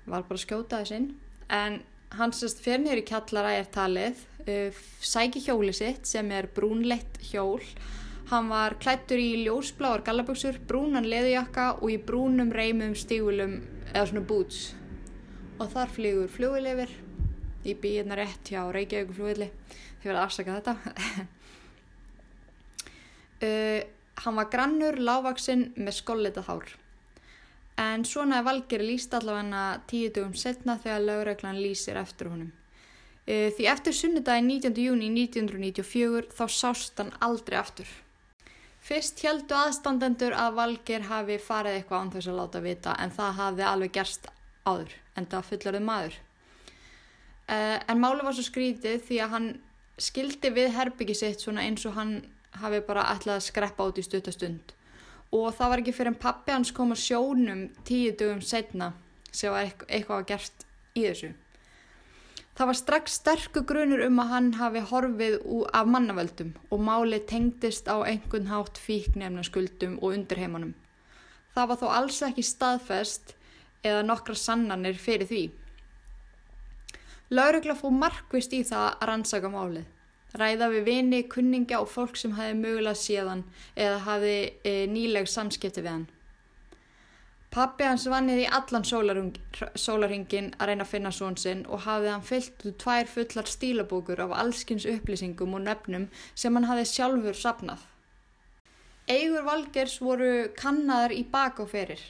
var 0.07 0.25
bara 0.25 0.39
að 0.39 0.45
skjóta 0.45 0.81
þess 0.81 0.97
inn 0.97 1.11
en 1.53 1.81
hans 2.17 2.57
fyrnir 2.63 3.01
í 3.01 3.05
kjallara 3.07 3.53
er 3.59 3.69
talið 3.71 4.23
uh, 4.47 4.81
sæki 5.03 5.43
hjóli 5.45 5.75
sitt 5.75 6.09
sem 6.09 6.31
er 6.31 6.49
brúnleitt 6.55 7.19
hjól 7.29 7.61
Hann 8.27 8.49
var 8.51 8.73
klættur 8.75 9.21
í 9.23 9.45
ljósbláar 9.45 10.01
gallaböksur, 10.03 10.57
brúnan 10.67 11.05
leðujakka 11.07 11.77
og 11.77 11.93
í 11.93 11.95
brúnum 12.03 12.49
reymum 12.51 12.91
stígulum 12.91 13.53
eða 13.93 14.01
svona 14.09 14.23
boots. 14.27 14.75
Og 15.63 15.71
þar 15.71 15.93
flygur 15.95 16.33
fljóðilefir 16.33 16.91
í 17.63 17.75
bíina 17.79 18.17
rétt 18.19 18.51
hjá 18.51 18.67
Reykjavík 18.75 19.15
fljóðili. 19.15 19.47
Þið 20.01 20.09
verða 20.09 20.19
að 20.19 20.25
afsaka 20.25 20.57
þetta. 20.57 20.73
uh, 23.47 23.79
hann 24.25 24.37
var 24.41 24.51
grannur, 24.57 24.99
lágvaksinn 24.99 25.63
með 25.79 25.93
skollitað 26.01 26.51
hár. 26.51 26.67
En 27.77 28.05
svona 28.05 28.39
er 28.39 28.46
Valgeri 28.48 28.88
líst 28.88 29.13
allavega 29.13 29.84
tíu 29.89 30.10
dögum 30.13 30.34
setna 30.34 30.79
þegar 30.81 31.03
lögreglan 31.03 31.60
lýsir 31.62 32.00
eftir 32.00 32.31
honum. 32.31 32.50
E, 33.27 33.51
því 33.53 33.67
eftir 33.69 33.93
sunnudagin 33.93 34.48
19. 34.50 34.79
júni 34.81 35.10
1994 35.13 36.31
þá 36.34 36.46
sást 36.50 36.98
hann 36.98 37.12
aldrei 37.22 37.57
aftur. 37.60 37.89
Fyrst 38.88 39.22
heldu 39.22 39.53
aðstandendur 39.53 40.34
að 40.34 40.57
Valger 40.57 41.05
hafi 41.10 41.38
farið 41.43 41.77
eitthvað 41.77 42.01
án 42.01 42.12
þess 42.15 42.31
að 42.31 42.39
láta 42.39 42.62
vita 42.63 42.96
en 43.03 43.13
það 43.13 43.38
hafði 43.41 43.67
alveg 43.67 43.93
gerst 44.00 44.29
áður 44.65 44.96
en 45.19 45.27
það 45.34 45.48
fullarði 45.51 45.84
maður. 45.84 46.17
En 47.48 48.01
máli 48.01 48.25
var 48.25 48.38
svo 48.38 48.46
skrítið 48.48 49.03
því 49.05 49.19
að 49.24 49.34
hann 49.36 49.50
skildi 50.01 50.53
við 50.55 50.74
herbyggi 50.77 51.17
sitt 51.19 51.43
svona 51.43 51.67
eins 51.67 51.86
og 51.89 51.98
hann 52.00 52.17
hafi 52.62 52.81
bara 52.88 53.05
ætlað 53.13 53.41
að 53.41 53.48
skreppa 53.51 53.86
út 53.91 54.01
í 54.01 54.05
stuttastund 54.05 54.74
og 55.36 55.50
það 55.55 55.72
var 55.72 55.81
ekki 55.81 55.96
fyrir 55.96 56.13
en 56.13 56.22
pappi 56.22 56.53
hans 56.55 56.72
kom 56.75 56.93
að 56.96 57.03
sjónum 57.03 57.67
tíu 57.88 58.13
dögum 58.15 58.41
setna 58.41 58.93
sem 59.31 59.51
var 59.51 59.67
eitthvað 59.67 60.22
að 60.22 60.29
gerst 60.31 60.65
í 60.96 61.03
þessu. 61.03 61.34
Það 62.57 62.69
var 62.72 62.77
strax 62.79 63.15
sterku 63.19 63.62
grunur 63.69 64.01
um 64.07 64.22
að 64.24 64.31
hann 64.31 64.48
hafi 64.57 64.81
horfið 64.89 65.36
af 65.77 65.89
mannavöldum 65.93 66.55
og 66.74 66.79
máli 66.81 67.19
tengdist 67.29 67.86
á 67.86 68.01
einhvern 68.01 68.50
hátt 68.50 68.79
fíknefna 68.81 69.43
skuldum 69.46 70.00
og 70.01 70.15
undirheimanum. 70.15 70.74
Það 71.53 71.69
var 71.69 71.79
þó 71.81 71.88
alls 72.00 72.17
ekki 72.25 72.46
staðfest 72.46 73.36
eða 73.86 74.07
nokkra 74.07 74.34
sannanir 74.36 74.98
fyrir 74.98 75.29
því. 75.29 75.43
Laurugla 77.29 77.75
fóð 77.77 77.93
markvist 78.00 78.55
í 78.57 78.63
það 78.65 78.88
að 78.89 79.07
rannsaka 79.12 79.53
málið. 79.53 79.86
Ræða 80.36 80.67
við 80.74 80.84
vini, 80.84 81.24
kunningja 81.31 81.79
og 81.79 81.88
fólk 81.89 82.17
sem 82.19 82.34
hafi 82.36 82.57
mögulega 82.57 83.00
séðan 83.00 83.46
eða 83.75 84.01
hafi 84.03 84.36
e, 84.67 84.74
nýleg 84.91 85.29
samskipti 85.31 85.81
við 85.81 85.93
hann. 85.93 86.07
Pappi 87.57 87.88
hans 87.88 88.03
vannið 88.12 88.41
í 88.43 88.48
allan 88.53 88.84
sólarhingin 88.86 90.50
að 90.60 90.67
reyna 90.67 90.84
að 90.84 90.91
finna 90.91 91.12
són 91.15 91.38
sinn 91.39 91.63
og 91.65 91.86
hafði 91.88 92.12
hann 92.12 92.25
fyllt 92.27 92.65
úr 92.67 92.75
tvær 92.84 93.07
fullar 93.10 93.48
stílabókur 93.50 94.22
af 94.25 94.36
allskins 94.41 94.86
upplýsingum 94.91 95.55
og 95.55 95.63
nöfnum 95.63 96.10
sem 96.36 96.60
hann 96.60 96.67
hafði 96.67 96.89
sjálfur 96.91 97.39
sapnað. 97.39 97.79
Eigur 99.07 99.48
valgers 99.48 99.96
voru 100.03 100.51
kannaðar 100.60 101.15
í 101.15 101.24
bak 101.31 101.63
og 101.63 101.72
ferir 101.72 102.03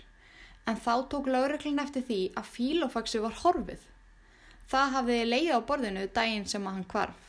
en 0.67 0.81
þá 0.81 1.07
tók 1.11 1.29
lauröklin 1.31 1.79
eftir 1.79 2.03
því 2.09 2.19
að 2.35 2.51
fílofaxi 2.57 3.21
var 3.23 3.37
horfið. 3.43 3.85
Það 4.67 4.93
hafði 4.97 5.19
leið 5.29 5.53
á 5.53 5.59
borðinu 5.69 6.09
daginn 6.17 6.49
sem 6.49 6.65
hann 6.67 6.83
kvarf. 6.91 7.26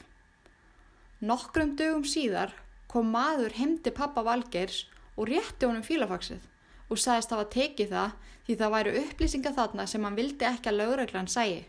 Nokkrum 1.18 1.72
dögum 1.75 2.04
síðar 2.06 2.52
kom 2.87 3.08
maður 3.10 3.56
heimdi 3.58 3.90
pappa 3.90 4.22
valgers 4.22 4.84
og 5.18 5.26
rétti 5.26 5.66
honum 5.66 5.82
fílofaxið 5.82 6.44
og 6.88 7.00
sagðist 7.02 7.32
hafa 7.34 7.48
tekið 7.50 7.90
það 7.90 8.12
því 8.46 8.56
það 8.60 8.75
væru 8.75 8.92
upplýsingar 9.00 9.56
þarna 9.56 9.87
sem 9.90 10.06
hann 10.06 10.18
vildi 10.18 10.46
ekki 10.46 10.70
að 10.70 10.78
lauraglann 10.78 11.28
sæi. 11.32 11.66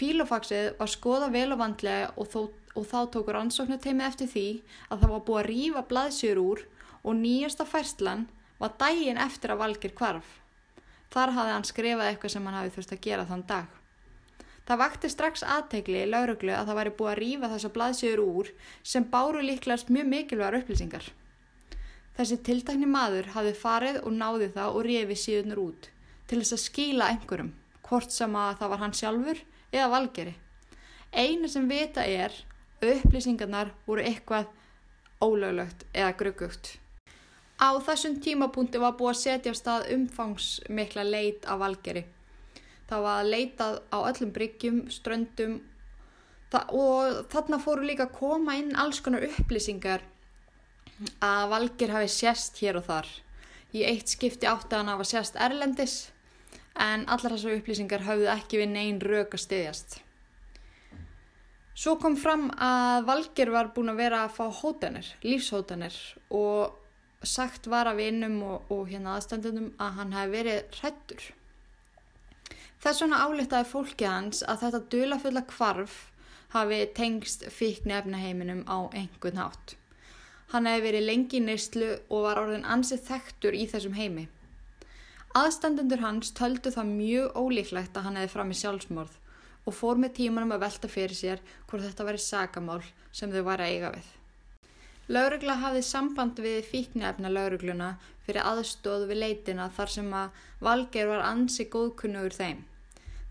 Fílofaxið 0.00 0.74
var 0.80 0.90
skoða 0.90 1.30
vel 1.30 1.54
og 1.54 1.62
vandlega 1.62 2.10
og, 2.16 2.26
þó, 2.34 2.50
og 2.74 2.90
þá 2.90 2.98
tókur 3.14 3.38
ansóknuteimi 3.44 4.04
eftir 4.08 4.30
því 4.34 4.46
að 4.88 5.04
það 5.04 5.14
var 5.14 5.24
búið 5.28 5.40
að 5.40 5.50
rýfa 5.52 5.86
blaðsjur 5.94 6.42
úr 6.42 6.66
og 7.04 7.18
nýjasta 7.22 7.68
færslan 7.68 8.26
var 8.58 8.74
dægin 8.80 9.22
eftir 9.22 9.54
að 9.54 9.62
valgir 9.62 9.94
kvarf. 9.94 10.26
Þar 11.14 11.36
hafði 11.38 11.54
hann 11.54 11.68
skrifað 11.70 12.10
eitthvað 12.10 12.34
sem 12.34 12.50
hann 12.50 12.58
hafi 12.58 12.74
þurft 12.74 12.96
að 12.98 13.06
gera 13.06 13.28
þann 13.30 13.46
dag. 13.46 13.79
Það 14.68 14.80
vakti 14.82 15.10
strax 15.10 15.42
aðtegli 15.42 16.04
í 16.04 16.10
lauruglu 16.10 16.52
að 16.54 16.68
það 16.70 16.78
væri 16.80 16.92
búið 16.98 17.10
að 17.12 17.20
rýfa 17.20 17.50
þessa 17.54 17.70
blaðsjur 17.76 18.22
úr 18.24 18.50
sem 18.92 19.06
báru 19.14 19.40
líklegast 19.44 19.90
mjög 19.90 20.10
mikilvægar 20.12 20.58
upplýsingar. 20.60 21.06
Þessi 22.18 22.36
tiltakni 22.46 22.86
maður 22.90 23.32
hafði 23.34 23.54
farið 23.56 23.98
og 24.04 24.12
náði 24.12 24.50
það 24.54 24.76
og 24.76 24.86
reyfi 24.86 25.16
síðunur 25.16 25.62
út 25.64 25.90
til 26.30 26.38
þess 26.42 26.54
að 26.54 26.62
skíla 26.64 27.08
einhverjum, 27.10 27.50
hvort 27.88 28.14
sem 28.14 28.36
að 28.38 28.52
það 28.60 28.72
var 28.72 28.82
hann 28.84 28.94
sjálfur 28.94 29.40
eða 29.72 29.88
valgeri. 29.94 30.34
Einu 31.10 31.48
sem 31.50 31.66
vita 31.66 32.04
er 32.06 32.36
upplýsingarnar 32.80 33.72
voru 33.86 34.04
eitthvað 34.06 34.46
ólöglegt 35.20 35.82
eða 35.90 36.12
gruggugt. 36.20 36.76
Á 37.60 37.76
þessum 37.84 38.20
tímapunkti 38.24 38.80
var 38.80 38.94
búið 38.96 39.10
að 39.10 39.20
setja 39.20 39.52
á 39.52 39.58
stað 39.58 39.90
umfangsmikla 39.96 41.04
leit 41.04 41.44
af 41.44 41.60
valgeri. 41.60 42.06
Það 42.90 43.04
var 43.06 43.26
leitað 43.28 43.76
á 43.94 43.98
öllum 44.02 44.32
bryggjum, 44.34 44.80
ströndum 44.90 45.60
og 46.50 47.20
þarna 47.30 47.60
fóru 47.62 47.86
líka 47.86 48.08
að 48.08 48.16
koma 48.18 48.56
inn 48.58 48.72
alls 48.74 48.98
konar 49.04 49.22
upplýsingar 49.28 50.02
að 51.22 51.44
Valgir 51.52 51.92
hafi 51.94 52.10
sérst 52.10 52.58
hér 52.60 52.80
og 52.80 52.88
þar. 52.88 53.06
Í 53.70 53.84
eitt 53.86 54.10
skipti 54.10 54.48
átti 54.50 54.74
hann 54.74 54.90
að 54.90 54.98
hafa 54.98 55.08
sérst 55.12 55.38
erlendis 55.38 55.96
en 56.74 57.06
allar 57.06 57.36
þessar 57.36 57.60
upplýsingar 57.60 58.04
hafði 58.08 58.30
ekki 58.34 58.60
við 58.60 58.72
neyn 58.74 59.00
rauk 59.04 59.36
að 59.36 59.44
styðjast. 59.44 60.00
Svo 61.80 61.94
kom 62.02 62.18
fram 62.18 62.50
að 62.60 63.06
Valgir 63.08 63.54
var 63.54 63.70
búin 63.72 63.92
að 63.92 64.02
vera 64.02 64.24
að 64.26 64.34
fá 64.36 64.50
hótanir, 64.60 65.06
lífshótanir 65.24 65.96
og 66.34 66.74
sagt 67.22 67.68
var 67.70 67.88
að 67.88 68.02
vinnum 68.02 68.40
og, 68.44 68.72
og 68.72 68.88
hérna 68.90 69.14
aðstandunum 69.16 69.70
að 69.80 70.00
hann 70.00 70.16
hafi 70.16 70.34
verið 70.34 70.80
hrættur. 70.80 71.22
Þess 72.80 73.02
vegna 73.04 73.18
álitaði 73.28 73.66
fólkið 73.68 74.08
hans 74.08 74.38
að 74.48 74.62
þetta 74.64 74.78
dulafulla 74.92 75.40
kvarf 75.48 75.96
hafi 76.54 76.78
tengst 76.96 77.42
fíkni 77.52 77.92
efnaheiminum 77.92 78.62
á 78.64 78.88
einhvern 78.96 79.36
hátt. 79.36 79.74
Hann 80.54 80.64
hefði 80.66 80.86
verið 80.86 81.04
lengi 81.10 81.36
í 81.36 81.42
neyslu 81.44 81.90
og 82.08 82.24
var 82.24 82.40
orðin 82.40 82.64
ansið 82.64 83.02
þektur 83.10 83.58
í 83.58 83.66
þessum 83.68 83.98
heimi. 83.98 84.24
Aðstandendur 85.36 86.00
hans 86.02 86.32
töldu 86.34 86.72
það 86.72 86.94
mjög 86.94 87.36
ólíklegt 87.36 88.00
að 88.00 88.08
hann 88.08 88.16
hefði 88.18 88.32
fram 88.32 88.54
í 88.54 88.58
sjálfsmorð 88.62 89.20
og 89.68 89.76
fór 89.76 90.00
með 90.00 90.16
tímanum 90.22 90.56
að 90.56 90.64
velta 90.64 90.90
fyrir 90.90 91.20
sér 91.20 91.44
hvort 91.68 91.84
þetta 91.84 92.08
væri 92.08 92.24
sagamál 92.24 92.80
sem 93.12 93.30
þau 93.30 93.44
var 93.50 93.60
að 93.60 93.76
eiga 93.76 93.92
við. 93.98 94.08
Laurugla 95.12 95.60
hafði 95.60 95.84
samband 95.84 96.40
við 96.40 96.64
fíknefna 96.72 97.28
laurugluna 97.28 97.92
fyrir 98.24 98.48
aðstóð 98.48 99.06
við 99.12 99.22
leitina 99.26 99.68
þar 99.76 99.96
sem 99.98 100.10
að 100.24 100.42
Valger 100.64 101.12
var 101.12 101.28
ansi 101.28 101.68
góðkunnugur 101.68 102.40
þeim 102.40 102.66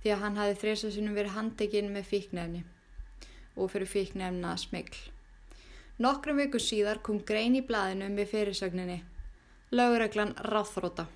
því 0.03 0.11
að 0.13 0.21
hann 0.23 0.37
hafði 0.39 0.59
þrjusarsunum 0.63 1.15
verið 1.17 1.35
handekinn 1.35 1.93
með 1.93 2.11
fíknefni 2.11 2.65
og 3.59 3.71
fyrir 3.73 3.89
fíknefna 3.91 4.53
smikl. 4.59 4.99
Nokkrum 5.99 6.39
viku 6.39 6.61
síðar 6.63 7.01
kom 7.03 7.19
grein 7.27 7.57
í 7.59 7.63
blæðinu 7.67 8.07
með 8.13 8.29
fyrirsögninni. 8.31 9.01
Lauðreglan 9.75 10.31
ráþróta. 10.47 11.09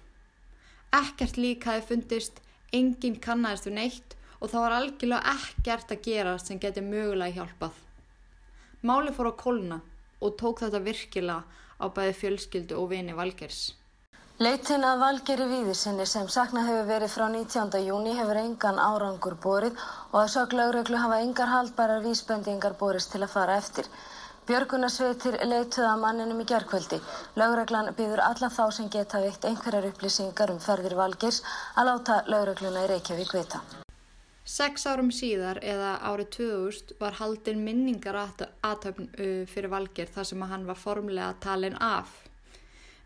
Ekkert 0.94 1.40
lík 1.40 1.64
hafi 1.70 1.86
fundist, 1.94 2.42
enginn 2.76 3.16
kannast 3.24 3.70
við 3.70 3.78
neitt 3.78 4.18
og 4.42 4.52
það 4.52 4.66
var 4.66 4.76
algjörlega 4.78 5.38
ekkert 5.38 5.96
að 5.96 6.04
gera 6.10 6.36
sem 6.42 6.60
geti 6.60 6.84
mögulega 6.84 7.38
hjálpað. 7.38 7.80
Máli 8.84 9.16
fór 9.16 9.32
á 9.32 9.34
kolna 9.40 9.80
og 10.20 10.36
tók 10.42 10.66
þetta 10.66 10.84
virkilega 10.84 11.44
á 11.80 11.86
bæði 11.88 12.18
fjölskyldu 12.20 12.76
og 12.76 12.92
vini 12.92 13.16
Valgers. 13.16 13.72
Leitin 14.44 14.84
að 14.84 14.98
Valgeri 15.00 15.46
Víðisinni 15.48 16.04
sem 16.10 16.26
sakna 16.34 16.64
hefur 16.66 16.88
verið 16.90 17.12
frá 17.14 17.24
19. 17.32 17.78
júni 17.86 18.16
hefur 18.18 18.40
engan 18.42 18.80
árangur 18.82 19.36
borið 19.44 19.78
og 20.10 20.18
að 20.20 20.32
sög 20.34 20.56
lauruglu 20.58 20.98
hafa 21.00 21.20
engar 21.24 21.52
haldbærar 21.52 22.02
vísbendingar 22.04 22.74
borist 22.80 23.14
til 23.14 23.22
að 23.22 23.32
fara 23.36 23.56
eftir. 23.62 23.88
Björgunarsveitir 24.50 25.38
leituða 25.48 25.94
manninum 26.02 26.42
í 26.44 26.48
gerðkvöldi. 26.50 27.00
Laugreglan 27.40 27.94
býður 28.00 28.24
alla 28.26 28.50
þá 28.58 28.66
sem 28.80 28.90
geta 28.98 29.22
veikt 29.24 29.48
einhverjar 29.48 29.88
upplýsingar 29.94 30.52
um 30.52 30.60
ferðir 30.66 30.98
valgirs 31.00 31.40
að 31.78 31.92
láta 31.92 32.20
lauregluna 32.34 32.84
í 32.84 32.92
Reykjavík 32.92 33.32
vita. 33.38 33.64
Seks 34.58 34.90
árum 34.92 35.14
síðar 35.22 35.62
eða 35.64 35.94
árið 36.10 36.34
2000 36.40 37.00
var 37.00 37.16
haldinn 37.22 37.64
minningar 37.64 38.20
aðtöfn 38.26 39.08
fyrir 39.56 39.72
valgir 39.78 40.12
þar 40.12 40.32
sem 40.34 40.46
hann 40.52 40.68
var 40.68 40.84
formlega 40.84 41.32
talin 41.48 41.80
af. 41.80 42.12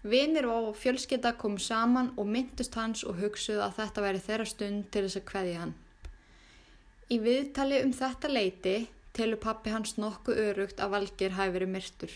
Vinir 0.07 0.45
og 0.47 0.75
fjölskytta 0.79 1.33
kom 1.35 1.57
saman 1.59 2.13
og 2.15 2.29
myndust 2.31 2.75
hans 2.79 3.03
og 3.03 3.17
hugsuð 3.19 3.59
að 3.65 3.75
þetta 3.81 4.03
væri 4.05 4.23
þeirra 4.23 4.45
stund 4.47 4.85
til 4.93 5.03
þess 5.03 5.19
að 5.19 5.25
hveðja 5.31 5.63
hann. 5.63 5.73
Í 7.11 7.17
viðtali 7.23 7.81
um 7.83 7.91
þetta 7.95 8.31
leiti 8.31 8.77
telur 9.17 9.39
pappi 9.41 9.73
hans 9.73 9.97
nokkuð 9.99 10.39
örugt 10.45 10.81
að 10.83 10.93
Valgir 10.93 11.35
hafi 11.35 11.53
verið 11.55 11.73
myrtur. 11.73 12.13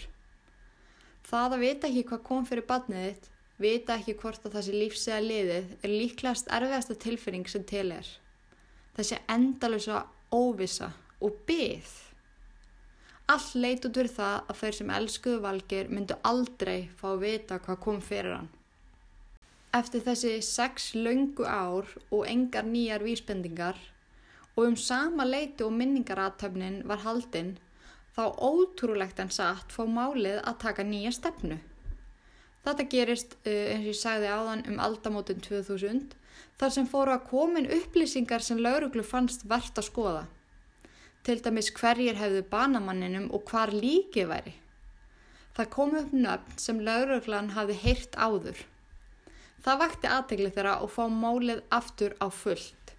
Það 1.28 1.56
að 1.56 1.64
vita 1.66 1.90
ekki 1.90 2.04
hvað 2.10 2.24
kom 2.28 2.48
fyrir 2.48 2.68
badnið 2.70 3.08
þitt, 3.08 3.28
vita 3.62 3.98
ekki 3.98 4.16
hvort 4.22 4.46
að 4.46 4.58
þessi 4.58 4.78
lífsega 4.78 5.20
liðið 5.26 5.74
er 5.82 5.94
líklegast 5.96 6.52
erfiðasta 6.52 6.98
tilfinning 7.06 7.50
sem 7.50 7.66
til 7.68 7.90
er. 7.96 8.08
Þessi 8.98 9.20
endalösa 9.32 10.06
óvisa 10.32 10.92
og 11.22 11.44
byggð. 11.48 12.11
All 13.32 13.62
leit 13.64 13.86
út 13.88 13.96
verið 13.96 14.18
það 14.18 14.50
að 14.52 14.58
þeir 14.60 14.76
sem 14.78 14.90
elskuðu 14.98 15.42
Valgir 15.46 15.92
myndu 15.94 16.18
aldrei 16.28 16.90
fá 17.00 17.06
að 17.14 17.22
vita 17.22 17.60
hvað 17.64 17.78
kom 17.86 18.02
fyrir 18.04 18.34
hann. 18.36 18.50
Eftir 19.78 20.04
þessi 20.04 20.32
sex 20.44 20.90
laungu 20.98 21.46
ár 21.48 21.88
og 22.10 22.26
engar 22.28 22.66
nýjar 22.68 23.06
vísbendingar 23.06 23.78
og 24.58 24.66
um 24.66 24.76
sama 24.76 25.24
leiti 25.24 25.64
og 25.64 25.72
minningaratöfnin 25.78 26.82
var 26.90 27.06
haldinn 27.06 27.54
þá 28.18 28.24
ótrúlegt 28.36 29.22
en 29.24 29.32
satt 29.32 29.72
fá 29.72 29.86
málið 29.88 30.42
að 30.42 30.60
taka 30.66 30.84
nýja 30.84 31.14
stefnu. 31.16 31.62
Þetta 32.66 32.88
gerist, 32.92 33.38
uh, 33.46 33.64
eins 33.72 33.86
og 33.86 33.94
ég 33.94 34.02
sagði 34.02 34.28
áðan, 34.28 34.66
um 34.68 34.84
aldamótin 34.84 35.40
2000 35.42 36.18
þar 36.60 36.76
sem 36.76 36.90
fóru 36.90 37.16
að 37.16 37.30
komin 37.32 37.72
upplýsingar 37.80 38.44
sem 38.44 38.60
lauruglu 38.60 39.08
fannst 39.08 39.48
verðt 39.48 39.80
að 39.80 39.88
skoða. 39.88 40.26
Til 41.22 41.38
dæmis 41.46 41.70
hverjir 41.78 42.18
hefðu 42.18 42.42
banamanninum 42.50 43.30
og 43.36 43.46
hvar 43.50 43.70
líki 43.74 44.26
væri. 44.30 44.56
Það 45.56 45.70
kom 45.76 45.96
upp 46.00 46.14
nöfn 46.16 46.58
sem 46.64 46.80
lauruglan 46.88 47.52
hafði 47.58 47.76
heyrt 47.84 48.16
áður. 48.18 48.64
Það 49.62 49.82
vakti 49.84 50.10
aðtegli 50.10 50.50
þeirra 50.56 50.80
og 50.82 50.90
fá 50.96 51.04
málið 51.12 51.62
aftur 51.78 52.16
á 52.18 52.28
fullt. 52.34 52.96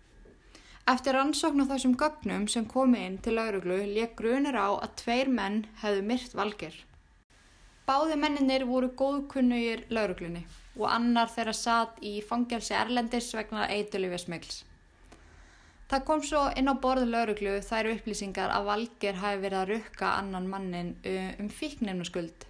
Eftir 0.93 1.19
ansókn 1.19 1.62
á 1.62 1.71
þessum 1.73 1.99
gögnum 1.99 2.49
sem 2.50 2.64
komi 2.71 3.02
inn 3.07 3.19
til 3.23 3.37
lauruglu 3.38 3.81
leik 3.97 4.17
grunir 4.19 4.59
á 4.59 4.71
að 4.71 4.97
tveir 5.02 5.31
menn 5.31 5.62
hefðu 5.83 6.02
myrt 6.07 6.35
valgir. 6.38 6.75
Báði 7.87 8.17
menninir 8.19 8.64
voru 8.67 8.93
góðkunnugir 8.99 9.88
lauruglunni 9.91 10.45
og 10.79 10.87
annar 10.91 11.31
þeirra 11.35 11.55
satt 11.57 11.99
í 12.02 12.21
fangelsi 12.26 12.75
Erlendis 12.79 13.33
vegna 13.35 13.67
eitulífismegls. 13.75 14.62
Það 15.92 16.04
kom 16.08 16.22
svo 16.25 16.46
inn 16.56 16.72
á 16.72 16.75
borðu 16.80 17.04
lauruglu 17.04 17.58
þær 17.61 17.90
upplýsingar 17.90 18.49
að 18.54 18.68
valgir 18.70 19.18
hafi 19.20 19.42
verið 19.42 19.58
að 19.58 19.72
rukka 19.75 20.12
annan 20.22 20.46
mannin 20.49 20.94
um 21.04 21.50
fíknefnuskuld 21.52 22.46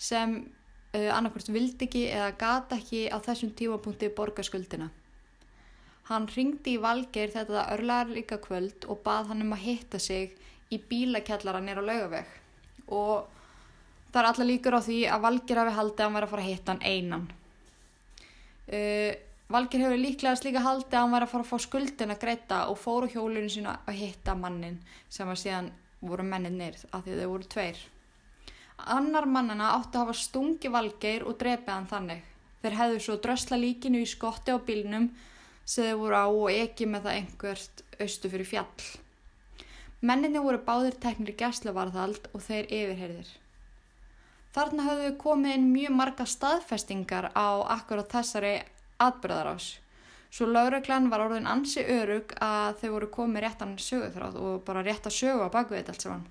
sem 0.00 0.32
uh, 0.96 1.10
annarkvæmst 1.12 1.52
vildi 1.52 1.90
ekki 1.90 2.06
eða 2.08 2.30
gata 2.40 2.78
ekki 2.80 3.02
á 3.12 3.20
þessum 3.20 3.52
tímapunkti 3.58 4.08
borgarskuldina. 4.16 4.88
Hann 6.08 6.30
ringdi 6.32 6.78
í 6.78 6.80
Valgeir 6.80 7.34
þetta 7.36 7.68
örlaðar 7.76 8.14
líka 8.16 8.40
kvöld 8.40 8.88
og 8.88 9.04
bað 9.04 9.28
hann 9.34 9.44
um 9.44 9.52
að 9.58 9.66
hitta 9.66 10.00
sig 10.00 10.32
í 10.72 10.80
bílakjallara 10.80 11.60
nýra 11.60 11.84
laugaveg 11.84 12.32
og 12.88 13.28
það 14.08 14.22
er 14.22 14.30
alla 14.32 14.52
líkur 14.54 14.80
á 14.80 14.86
því 14.88 15.02
að 15.04 15.26
Valgeir 15.28 15.66
hafi 15.66 15.76
haldið 15.76 16.00
að 16.00 16.08
hann 16.08 16.16
væri 16.16 16.30
að 16.30 16.32
fara 16.32 16.48
að 16.48 16.54
hitta 16.54 16.72
hann 16.72 16.86
einan. 16.88 17.32
Uh, 18.72 19.12
Valgeir 19.50 19.82
hefur 19.82 19.98
líklega 19.98 20.38
slíka 20.38 20.60
haldið 20.62 20.94
að 20.94 21.00
hann 21.02 21.14
væri 21.16 21.26
að 21.26 21.30
fara 21.32 21.44
að 21.44 21.48
fá 21.50 21.64
skuldin 21.64 22.14
að 22.14 22.20
greita 22.22 22.58
og 22.70 22.76
fóru 22.78 23.08
hjólunum 23.10 23.50
sína 23.50 23.72
að 23.82 23.96
hitta 23.98 24.36
mannin 24.38 24.76
sem 25.10 25.26
að 25.32 25.40
síðan 25.42 25.70
voru 26.06 26.26
menninir 26.28 26.78
af 26.94 27.02
því 27.02 27.16
þau 27.18 27.30
voru 27.32 27.48
tveir. 27.54 27.80
Annar 28.94 29.26
mannana 29.26 29.72
átti 29.74 29.98
að 29.98 30.04
hafa 30.04 30.16
stungi 30.20 30.70
Valgeir 30.70 31.26
og 31.26 31.36
drefið 31.42 31.74
hann 31.74 31.90
þannig. 31.90 32.22
Þeir 32.62 32.78
hefðu 32.78 33.02
svo 33.02 33.18
drösla 33.26 33.58
líkinu 33.58 34.04
í 34.04 34.08
skotti 34.08 34.54
á 34.54 34.58
bílnum 34.62 35.10
sem 35.64 35.90
þau 35.90 36.00
voru 36.04 36.22
á 36.22 36.26
og 36.30 36.48
ekki 36.54 36.86
með 36.86 37.08
það 37.08 37.18
einhvert 37.18 37.84
austu 37.98 38.30
fyrir 38.30 38.52
fjall. 38.54 38.88
Menninni 40.00 40.40
voru 40.40 40.62
báðir 40.64 40.94
teknir 41.02 41.34
gæslevarðald 41.36 42.30
og 42.30 42.46
þeir 42.46 42.70
yfirherðir. 42.70 43.30
Þarna 44.54 44.86
hafðu 44.86 45.16
komið 45.20 45.58
inn 45.58 45.72
mjög 45.74 45.96
marga 45.98 46.24
staðfestingar 46.26 47.32
á 47.34 47.66
akkurat 47.74 48.08
þessari 48.14 48.60
atbyrðarás. 49.00 49.70
Svo 50.30 50.46
lauruglan 50.46 51.08
var 51.10 51.24
orðin 51.24 51.48
ansi 51.50 51.82
örug 51.82 52.34
að 52.38 52.82
þau 52.82 52.90
voru 52.94 53.08
komið 53.16 53.44
réttan 53.44 53.78
söguþráð 53.82 54.36
og 54.38 54.60
bara 54.66 54.84
rétt 54.86 55.08
að 55.10 55.16
sögu 55.16 55.48
á 55.48 55.54
bakvið 55.54 55.90
allt 55.90 56.04
saman. 56.06 56.26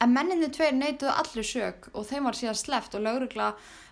En 0.00 0.14
menninni 0.14 0.48
tveir 0.54 0.76
neituðu 0.76 1.12
allir 1.12 1.44
sög 1.46 1.90
og 1.92 2.06
þeim 2.08 2.28
var 2.28 2.38
síðan 2.38 2.60
sleft 2.60 2.94
og 2.96 3.02
laurugla 3.04 3.50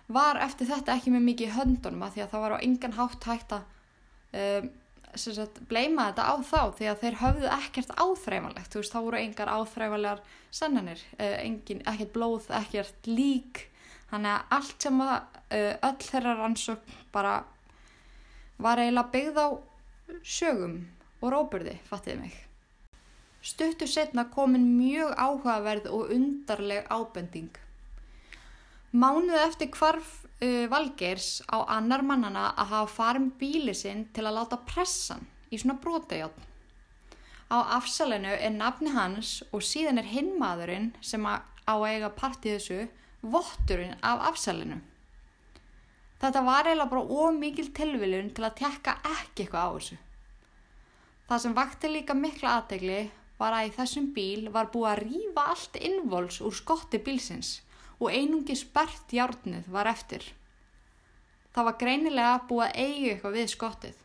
var 0.09 0.39
eftir 0.41 0.69
þetta 0.71 0.95
ekki 0.95 1.13
með 1.13 1.25
mikið 1.27 1.55
höndunum 1.57 2.05
að 2.05 2.15
því 2.15 2.23
að 2.23 2.31
það 2.31 2.45
var 2.45 2.55
á 2.55 2.63
engan 2.65 2.95
hátt 2.97 3.27
hægt 3.29 3.53
að 3.53 4.39
um, 4.41 4.69
sagt, 5.13 5.59
bleima 5.69 6.07
þetta 6.09 6.25
á 6.25 6.35
þá 6.41 6.61
því 6.79 6.89
að 6.89 7.03
þeir 7.03 7.19
höfðu 7.19 7.51
ekkert 7.59 7.93
áþreifanlegt 7.93 8.73
þú 8.73 8.81
veist 8.81 8.95
þá 8.95 8.99
voru 9.05 9.19
engar 9.21 9.53
áþreifanlegar 9.53 10.23
sennanir, 10.49 11.03
uh, 11.19 11.37
engin, 11.43 11.83
ekkert 11.85 12.15
blóð 12.15 12.49
ekkert 12.57 13.09
lík 13.11 13.67
þannig 14.09 14.35
að 14.35 14.57
allt 14.57 14.85
sem 14.87 15.01
að 15.05 15.15
uh, 15.15 15.73
öll 15.89 16.03
þeirra 16.03 16.35
rannsók 16.41 16.93
bara 17.13 17.33
var 18.59 18.81
eiginlega 18.81 19.13
byggð 19.15 19.41
á 19.41 19.47
sögum 20.25 20.77
og 21.19 21.33
róburði, 21.33 21.77
fattiði 21.89 22.21
mig 22.23 22.37
stuttu 23.45 23.87
setna 23.87 24.25
komin 24.33 24.65
mjög 24.75 25.13
áhugaverð 25.15 25.87
og 25.95 26.13
undarleg 26.15 26.87
ábending 26.91 27.55
mánuð 28.91 29.37
eftir 29.45 29.69
hvarf 29.77 30.13
uh, 30.41 30.65
Valgeirs 30.71 31.39
á 31.45 31.61
annar 31.77 32.01
mannana 32.01 32.49
að 32.57 32.71
hafa 32.73 32.93
farin 32.93 33.29
bíli 33.39 33.75
sinn 33.77 34.07
til 34.13 34.25
að 34.25 34.39
láta 34.39 34.59
pressan 34.65 35.27
í 35.49 35.57
svona 35.57 35.79
brotajátt. 35.81 36.45
Á 37.49 37.57
afsalinu 37.79 38.29
er 38.29 38.53
nafni 38.53 38.91
hans 38.93 39.39
og 39.53 39.63
síðan 39.65 40.01
er 40.01 40.09
hinn 40.09 40.35
maðurinn 40.41 40.91
sem 41.01 41.25
á 41.25 41.75
eiga 41.85 42.11
partið 42.13 42.57
þessu 42.57 42.79
votturinn 43.21 43.97
af 44.05 44.23
afsalinu. 44.31 44.79
Þetta 46.19 46.43
var 46.43 46.67
eiginlega 46.67 46.91
bara 46.91 47.25
ómikil 47.25 47.69
tilviljun 47.75 48.33
til 48.35 48.45
að 48.47 48.57
tekka 48.59 48.97
ekki 49.07 49.45
eitthvað 49.45 49.67
á 49.67 49.69
þessu. 49.75 49.97
Það 51.29 51.41
sem 51.43 51.55
vakti 51.55 51.91
líka 51.93 52.15
mikla 52.17 52.55
aðtegli 52.57 52.99
var 53.39 53.55
að 53.55 53.69
í 53.69 53.73
þessum 53.77 54.09
bíl 54.15 54.49
var 54.51 54.71
búið 54.73 54.89
að 54.91 55.01
rýfa 55.05 55.45
allt 55.53 55.79
innvols 55.79 56.39
úr 56.43 56.55
skotti 56.57 56.99
bílsins 57.03 57.59
og 57.99 58.11
einungi 58.11 58.55
spert 58.57 59.13
hjárnið 59.15 59.69
var 59.71 59.87
eftir. 59.91 60.23
Það 61.53 61.67
var 61.69 61.77
greinilega 61.79 62.33
búið 62.49 62.65
að 62.65 62.81
eigi 62.83 63.11
eitthvað 63.13 63.37
við 63.37 63.47
skottið. 63.53 64.01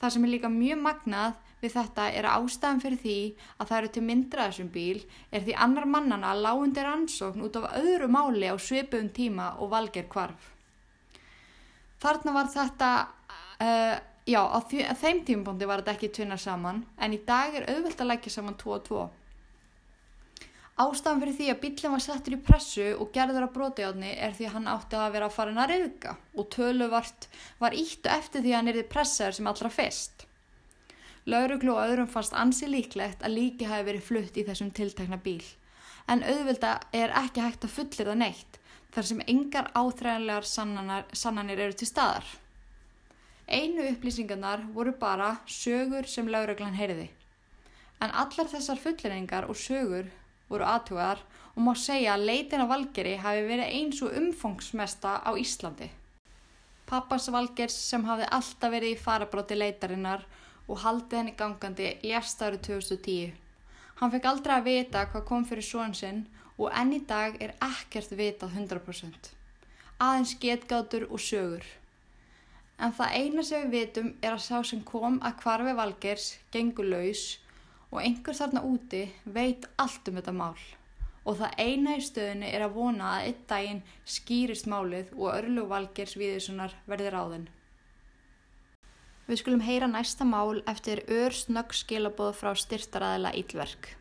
Það 0.00 0.14
sem 0.14 0.26
er 0.26 0.32
líka 0.34 0.50
mjög 0.52 0.80
magnað 0.84 1.34
við 1.64 1.74
þetta 1.78 2.06
er 2.12 2.28
að 2.28 2.44
ástæðan 2.44 2.82
fyrir 2.84 3.00
því 3.02 3.18
að 3.58 3.68
það 3.70 3.76
eru 3.78 3.92
til 3.94 4.04
myndra 4.08 4.48
þessum 4.48 4.70
bíl 4.74 5.04
er 5.30 5.44
því 5.46 5.56
annar 5.66 5.88
mannana 5.90 6.34
lágundir 6.36 6.88
ansókn 6.90 7.44
út 7.46 7.58
af 7.60 7.70
öðru 7.80 8.08
máli 8.12 8.50
á 8.52 8.56
svipum 8.60 9.10
tíma 9.16 9.54
og 9.58 9.72
valger 9.72 10.08
kvarf. 10.12 10.50
Þarna 12.04 12.36
var 12.36 12.50
þetta, 12.52 12.90
uh, 13.64 13.96
já 14.28 14.40
á 14.44 14.58
þeim 15.00 15.24
tímpundi 15.24 15.68
var 15.68 15.80
þetta 15.80 15.96
ekki 15.96 16.12
tvinnar 16.18 16.40
saman 16.40 16.84
en 17.00 17.16
í 17.16 17.20
dag 17.24 17.54
er 17.56 17.68
auðvilt 17.72 18.00
að 18.00 18.10
leggja 18.12 18.34
saman 18.36 18.58
2 18.60 18.74
og 18.76 18.88
2. 18.90 19.04
Ástafan 20.74 21.20
fyrir 21.22 21.36
því 21.38 21.48
að 21.52 21.58
bílinn 21.62 21.92
var 21.92 22.02
settur 22.02 22.34
í 22.34 22.40
pressu 22.42 22.86
og 22.98 23.12
gerður 23.14 23.44
að 23.46 23.52
brotiðjáðni 23.54 24.08
er 24.26 24.32
því 24.34 24.48
hann 24.56 24.64
átti 24.72 24.98
að 24.98 25.12
vera 25.14 25.28
að 25.30 25.36
fara 25.36 25.52
að 25.62 25.70
reyðka 25.70 26.14
og 26.34 26.48
töluvart 26.50 27.28
var 27.60 27.76
íttu 27.78 28.10
eftir 28.10 28.42
því 28.42 28.50
að 28.50 28.58
hann 28.58 28.70
erði 28.72 28.86
pressaður 28.90 29.36
sem 29.38 29.50
allra 29.52 29.70
fyrst. 29.70 30.24
Lauruglu 31.24 31.72
og 31.72 31.82
öðrum 31.86 32.08
fannst 32.10 32.34
ansi 32.36 32.68
líklegt 32.68 33.22
að 33.24 33.36
líki 33.38 33.68
hafi 33.68 33.86
verið 33.88 34.08
flutt 34.08 34.36
í 34.36 34.44
þessum 34.44 34.72
tiltekna 34.76 35.16
bíl 35.24 35.42
en 36.12 36.20
auðvilda 36.20 36.74
er 36.92 37.14
ekki 37.16 37.40
hægt 37.40 37.64
að 37.64 37.76
fullir 37.78 38.10
það 38.10 38.20
neitt 38.20 38.58
þar 38.94 39.08
sem 39.08 39.22
engar 39.32 39.70
áþræðanlegar 39.72 40.46
sannanir 41.16 41.62
eru 41.64 41.76
til 41.80 41.88
staðar. 41.88 42.26
Einu 43.48 43.88
upplýsingarnar 43.90 44.66
voru 44.76 44.92
bara 45.00 45.38
sögur 45.48 46.06
sem 46.08 46.28
lauruglan 46.28 46.76
heyrði 46.76 47.08
en 48.04 48.12
allar 48.12 48.50
þessar 48.52 48.80
fulleringar 48.80 49.48
og 49.48 49.56
sögur 49.56 50.10
voru 50.50 50.68
aðtugar 50.68 51.24
og 51.54 51.60
má 51.64 51.72
segja 51.78 52.14
að 52.14 52.26
leitin 52.28 52.64
af 52.64 52.70
Valgeri 52.72 53.16
hafi 53.22 53.44
verið 53.48 53.76
eins 53.78 54.00
og 54.04 54.16
umfangsmesta 54.18 55.20
á 55.24 55.30
Íslandi. 55.40 55.88
Pappas 56.84 57.30
Valgers 57.32 57.76
sem 57.88 58.04
hafði 58.04 58.28
alltaf 58.28 58.72
verið 58.74 58.96
í 58.96 59.00
farabróti 59.00 59.56
leitarinnar 59.56 60.26
og 60.68 60.80
haldið 60.84 61.18
henni 61.18 61.34
gangandi 61.38 61.88
lérst 62.02 62.42
árið 62.42 62.62
2010. 62.68 63.32
Hann 64.00 64.12
fekk 64.14 64.28
aldrei 64.30 64.54
að 64.56 64.68
vita 64.68 65.04
hvað 65.12 65.26
kom 65.30 65.46
fyrir 65.48 65.66
svon 65.66 65.94
sinn 65.94 66.24
og 66.56 66.70
enn 66.72 66.92
í 66.96 67.00
dag 67.08 67.40
er 67.42 67.54
ekkert 67.62 68.14
vitað 68.18 68.54
100%. 68.60 69.32
Aðeins 70.02 70.36
getgátur 70.42 71.08
og 71.10 71.22
sögur. 71.22 71.66
En 72.78 72.94
það 72.94 73.18
eina 73.20 73.42
sem 73.46 73.68
við 73.68 73.74
vitum 73.78 74.14
er 74.20 74.34
að 74.34 74.46
sá 74.46 74.56
sem 74.66 74.80
kom 74.82 75.20
að 75.22 75.38
kvarfi 75.42 75.76
Valgers 75.78 76.30
gengur 76.54 76.90
laus 76.90 77.26
og 77.90 78.00
einhver 78.02 78.34
þarna 78.34 78.64
úti 78.66 79.04
veit 79.24 79.68
allt 79.78 80.10
um 80.10 80.18
þetta 80.18 80.34
mál 80.34 80.64
og 81.24 81.38
það 81.40 81.60
eina 81.60 81.96
í 81.96 82.04
stöðinu 82.04 82.48
er 82.52 82.64
að 82.66 82.74
vona 82.76 83.10
að 83.16 83.28
einn 83.28 83.44
daginn 83.50 83.82
skýrist 84.16 84.68
málið 84.68 85.12
og 85.16 85.30
örlu 85.32 85.66
valgers 85.70 86.16
viðisunar 86.20 86.74
verðir 86.90 87.16
á 87.16 87.24
þenn. 87.32 87.46
Við 89.24 89.40
skulum 89.40 89.62
heyra 89.64 89.86
næsta 89.88 90.24
mál 90.28 90.58
eftir 90.68 91.00
ör 91.08 91.32
snögg 91.32 91.72
skilaboð 91.72 92.34
frá 92.36 92.50
styrtaræðila 92.52 93.30
Ílverk. 93.40 93.94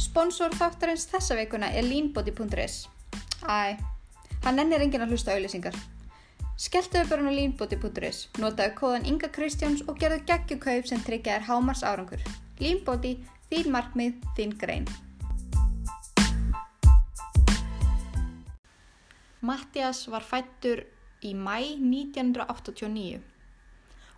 Sponsor 0.00 0.56
þáttarins 0.56 1.04
þessa 1.10 1.36
veikuna 1.36 1.68
er 1.76 1.84
leanbody.is 1.84 2.86
Æ, 3.44 3.76
hann 4.42 4.58
ennir 4.58 4.82
engin 4.82 5.04
að 5.04 5.12
hlusta 5.12 5.36
auðlýsingar. 5.36 5.76
Skelltuðu 6.58 7.10
bara 7.12 7.28
á 7.28 7.32
línbóti.is, 7.36 8.24
notaðu 8.42 8.72
kóðan 8.80 9.06
Inga 9.06 9.28
Kristjáns 9.30 9.84
og 9.86 10.00
gerðu 10.00 10.24
geggjukaup 10.26 10.88
sem 10.90 11.04
tryggja 11.06 11.36
þér 11.36 11.46
hámars 11.52 11.84
árangur. 11.86 12.24
Línbóti, 12.58 13.18
þín 13.52 13.70
markmið, 13.76 14.16
þín 14.34 14.56
grein. 14.58 14.88
Mattias 19.40 20.08
var 20.10 20.24
fættur 20.26 20.80
í 21.22 21.30
mæ 21.30 21.60
1989. 21.78 23.20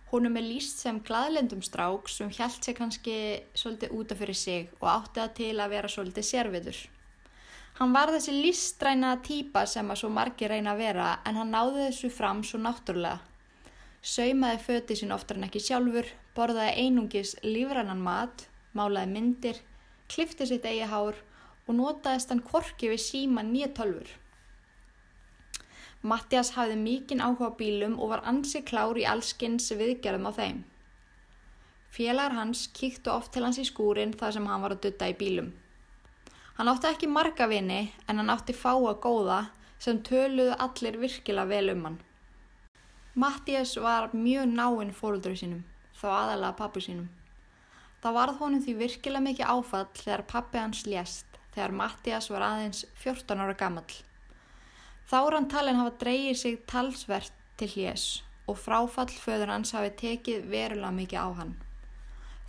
Húnum 0.09 0.37
er 0.39 0.45
líst 0.47 0.79
sem 0.81 0.97
gladlendum 1.05 1.61
strák 1.61 2.09
sem 2.09 2.31
hjælt 2.33 2.65
sér 2.65 2.75
kannski 2.79 3.17
svolítið 3.53 3.93
útaf 3.99 4.17
fyrir 4.17 4.39
sig 4.39 4.71
og 4.79 4.87
átti 4.89 5.21
það 5.21 5.35
til 5.37 5.51
að 5.61 5.75
vera 5.75 5.91
svolítið 5.93 6.25
sérvitur. 6.25 6.79
Hann 7.77 7.93
var 7.93 8.09
þessi 8.15 8.33
lístræna 8.33 9.11
týpa 9.21 9.67
sem 9.69 9.93
að 9.93 10.01
svo 10.01 10.09
margi 10.09 10.49
reyna 10.49 10.73
að 10.73 10.81
vera 10.87 11.11
en 11.29 11.37
hann 11.37 11.53
náði 11.53 11.85
þessu 11.85 12.09
fram 12.15 12.41
svo 12.41 12.57
náttúrulega. 12.63 13.21
Saumaði 14.01 14.63
föti 14.65 14.97
sín 14.97 15.13
oftar 15.13 15.37
en 15.37 15.45
ekki 15.45 15.61
sjálfur, 15.61 16.09
borðaði 16.33 16.87
einungis 16.87 17.35
lífrannan 17.45 18.01
mat, 18.01 18.47
málaði 18.73 19.13
myndir, 19.13 19.61
klifti 20.09 20.49
sitt 20.49 20.65
eigi 20.65 20.89
hár 20.89 21.21
og 21.67 21.77
notaðist 21.77 22.33
hann 22.33 22.41
korki 22.41 22.89
við 22.89 23.05
síma 23.05 23.45
nýja 23.45 23.69
tölfur. 23.77 24.17
Mattias 26.01 26.55
hafði 26.55 26.79
mikinn 26.81 27.21
áhuga 27.21 27.51
bílum 27.59 27.99
og 28.01 28.09
var 28.15 28.23
ansi 28.25 28.63
klár 28.65 28.97
í 28.97 29.05
allskins 29.05 29.69
viðgerðum 29.77 30.25
á 30.25 30.31
þeim. 30.33 30.61
Félagar 31.93 32.33
hans 32.39 32.63
kíktu 32.73 33.11
oft 33.13 33.33
til 33.35 33.43
hans 33.45 33.59
í 33.61 33.65
skúrin 33.67 34.15
þar 34.17 34.33
sem 34.37 34.47
hann 34.49 34.63
var 34.65 34.73
að 34.73 34.81
dutta 34.87 35.11
í 35.11 35.15
bílum. 35.19 35.51
Hann 36.57 36.71
átti 36.71 36.89
ekki 36.89 37.11
marga 37.11 37.45
vini 37.51 37.81
en 38.07 38.17
hann 38.17 38.33
átti 38.33 38.57
fáa 38.57 38.95
góða 39.05 39.39
sem 39.77 40.01
töluðu 40.07 40.57
allir 40.65 40.97
virkilega 41.03 41.49
vel 41.53 41.75
um 41.75 41.85
hann. 41.85 42.01
Mattias 43.13 43.77
var 43.77 44.09
mjög 44.13 44.49
náinn 44.57 44.93
fóruldur 44.95 45.35
sínum, 45.37 45.65
þá 45.99 46.07
aðalega 46.17 46.57
pappu 46.57 46.81
sínum. 46.81 47.09
Það 48.01 48.17
varð 48.17 48.39
honum 48.41 48.63
því 48.65 48.79
virkilega 48.85 49.27
mikið 49.27 49.51
áfall 49.53 49.89
þegar 49.99 50.29
pappi 50.33 50.57
hans 50.63 50.87
lést 50.89 51.31
þegar 51.53 51.75
Mattias 51.75 52.29
var 52.31 52.45
aðeins 52.47 52.87
14 53.03 53.43
ára 53.43 53.53
gammal. 53.59 53.85
Þá 55.09 55.17
hann 55.33 55.47
talin 55.51 55.79
hafa 55.79 55.95
dreyið 56.01 56.37
sig 56.37 56.59
talsvert 56.69 57.33
til 57.59 57.69
hljés 57.75 58.05
og 58.49 58.57
fráfall 58.59 59.11
föður 59.11 59.51
hans 59.53 59.73
hafi 59.75 59.91
tekið 60.01 60.47
verulega 60.51 60.91
mikið 60.95 61.19
á 61.21 61.29
hann. 61.39 61.53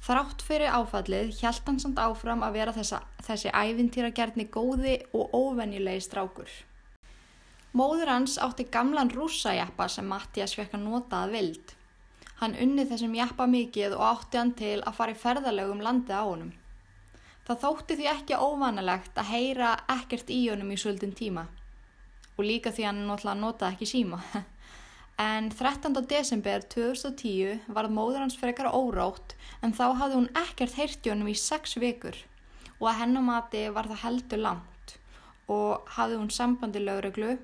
Þrátt 0.03 0.43
fyrir 0.43 0.75
áfallið 0.75 1.31
hjælt 1.38 1.69
hann 1.69 1.79
samt 1.79 2.01
áfram 2.03 2.43
að 2.43 2.57
vera 2.59 2.75
þessa, 2.75 3.03
þessi 3.23 3.53
ævintýragerni 3.55 4.49
góði 4.51 4.97
og 5.15 5.31
óvenjulegi 5.37 6.03
strákur. 6.09 6.51
Móður 7.73 8.11
hans 8.11 8.35
átti 8.43 8.67
gamlan 8.73 9.12
rússajappa 9.15 9.87
sem 9.88 10.09
Mattias 10.11 10.57
fekk 10.59 10.75
að 10.77 10.85
nota 10.88 11.23
að 11.23 11.37
vild. 11.37 11.77
Hann 12.43 12.59
unni 12.59 12.85
þessum 12.91 13.15
jappa 13.15 13.47
mikið 13.47 13.95
og 13.95 14.05
átti 14.09 14.41
hann 14.41 14.53
til 14.59 14.81
að 14.83 14.99
fara 14.99 15.15
í 15.15 15.23
ferðalögum 15.23 15.87
landið 15.87 16.19
á 16.19 16.25
honum. 16.27 16.53
Það 17.47 17.62
þótti 17.62 17.99
því 17.99 18.11
ekki 18.11 18.43
óvanalegt 18.43 19.19
að 19.19 19.31
heyra 19.31 19.73
ekkert 19.95 20.31
í 20.31 20.43
honum 20.51 20.75
í 20.75 20.79
svöldin 20.83 21.15
tíma 21.15 21.47
og 22.37 22.45
líka 22.47 22.73
því 22.73 22.88
hann 22.88 23.05
notaði 23.07 23.73
ekki 23.75 23.92
síma. 23.97 24.23
En 25.23 25.51
13. 25.53 25.92
desember 26.09 26.62
2010 26.73 27.68
var 27.68 27.87
móður 27.92 28.25
hans 28.25 28.37
frekar 28.40 28.73
órátt 28.73 29.35
en 29.62 29.75
þá 29.77 29.92
hafði 30.01 30.16
hún 30.16 30.31
ekkert 30.40 30.79
heyrti 30.81 31.12
honum 31.12 31.29
í 31.29 31.37
6 31.37 31.77
vikur 31.83 32.16
og 32.81 32.88
að 32.90 32.99
hennumati 33.03 33.66
var 33.77 33.90
það 33.90 34.03
heldur 34.07 34.42
langt 34.47 34.97
og 35.53 35.92
hafði 35.99 36.18
hún 36.18 36.33
sambandi 36.33 36.83
lögreglu 36.83 37.37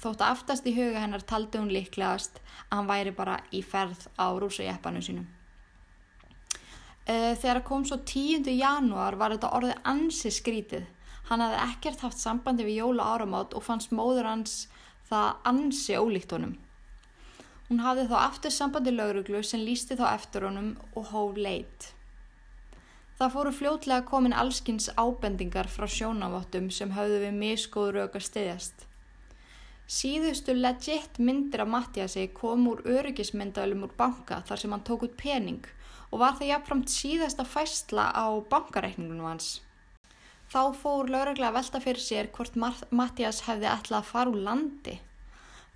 þótt 0.00 0.24
að 0.24 0.32
aftast 0.32 0.66
í 0.66 0.74
huga 0.76 1.04
hennar 1.04 1.24
taldi 1.28 1.60
hún 1.60 1.72
líklegast 1.72 2.40
að 2.40 2.74
hann 2.78 2.90
væri 2.90 3.14
bara 3.16 3.38
í 3.52 3.62
ferð 3.62 4.08
á 4.16 4.26
rúsajeppanum 4.32 5.04
sínum. 5.04 5.28
Eh, 7.06 7.36
þegar 7.38 7.62
kom 7.62 7.84
svo 7.86 8.00
10. 8.02 8.50
janúar 8.56 9.14
var 9.20 9.36
þetta 9.36 9.52
orðið 9.54 9.82
ansi 9.86 10.32
skrítið 10.34 10.88
Hann 11.26 11.42
hafði 11.42 11.58
ekkert 11.64 12.04
haft 12.06 12.22
sambandi 12.22 12.66
við 12.66 12.80
jóla 12.82 13.08
áramát 13.16 13.54
og 13.56 13.64
fannst 13.66 13.94
móður 13.94 14.28
hans 14.30 14.68
það 15.10 15.42
ansi 15.50 15.98
ólíkt 15.98 16.34
honum. 16.36 16.54
Hún 17.66 17.82
hafði 17.82 18.06
þá 18.10 18.16
aftur 18.22 18.54
sambandi 18.54 18.94
lauruglu 18.94 19.42
sem 19.42 19.64
lísti 19.66 19.98
þá 19.98 20.06
eftir 20.12 20.46
honum 20.46 20.74
og 20.94 21.10
hóf 21.10 21.38
leit. 21.38 21.92
Það 23.18 23.32
fóru 23.32 23.52
fljótlega 23.58 24.04
komin 24.06 24.36
allskins 24.36 24.90
ábendingar 24.94 25.70
frá 25.72 25.86
sjónavottum 25.90 26.68
sem 26.70 26.92
hafðu 26.94 27.22
við 27.24 27.38
miskóður 27.40 28.04
auka 28.04 28.20
stiðjast. 28.20 28.84
Síðustu 29.86 30.54
legit 30.54 31.18
myndir 31.22 31.62
af 31.62 31.70
Mattiasi 31.70 32.26
kom 32.34 32.66
úr 32.70 32.82
öryggismyndalum 32.84 33.86
úr 33.86 33.94
banka 33.98 34.42
þar 34.46 34.62
sem 34.62 34.74
hann 34.74 34.84
tók 34.86 35.06
út 35.06 35.14
pening 35.18 35.66
og 36.10 36.20
var 36.22 36.34
það 36.38 36.50
jáfnframt 36.52 36.92
síðasta 36.92 37.46
fæsla 37.46 38.10
á 38.14 38.26
bankareikningunum 38.50 39.30
hans. 39.30 39.48
Þá 40.46 40.60
fór 40.78 41.08
lauruglega 41.10 41.48
að 41.50 41.56
velta 41.58 41.80
fyrir 41.82 42.02
sér 42.02 42.28
hvort 42.34 42.54
Mattias 42.94 43.42
hefði 43.48 43.66
ætlað 43.66 43.98
að 43.98 44.10
fara 44.12 44.30
úr 44.30 44.42
landi. 44.46 44.94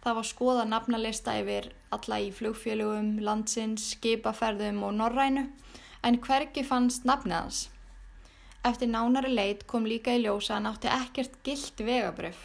Það 0.01 0.17
var 0.17 0.29
skoða 0.29 0.67
nafnalista 0.69 1.35
yfir 1.41 1.67
alla 1.93 2.21
í 2.23 2.29
flugfélugum, 2.33 3.17
landsins, 3.27 3.91
skipaferðum 3.97 4.79
og 4.87 4.95
norrænu 5.01 5.49
en 6.07 6.19
hverki 6.23 6.63
fannst 6.65 7.05
nafnið 7.09 7.37
hans. 7.37 7.65
Eftir 8.65 8.93
nánari 8.93 9.33
leit 9.35 9.67
kom 9.67 9.89
líka 9.89 10.15
í 10.15 10.23
ljósa 10.23 10.55
að 10.55 10.57
hann 10.59 10.71
átti 10.71 10.93
ekkert 10.95 11.37
gilt 11.45 11.83
vegabröf. 11.85 12.39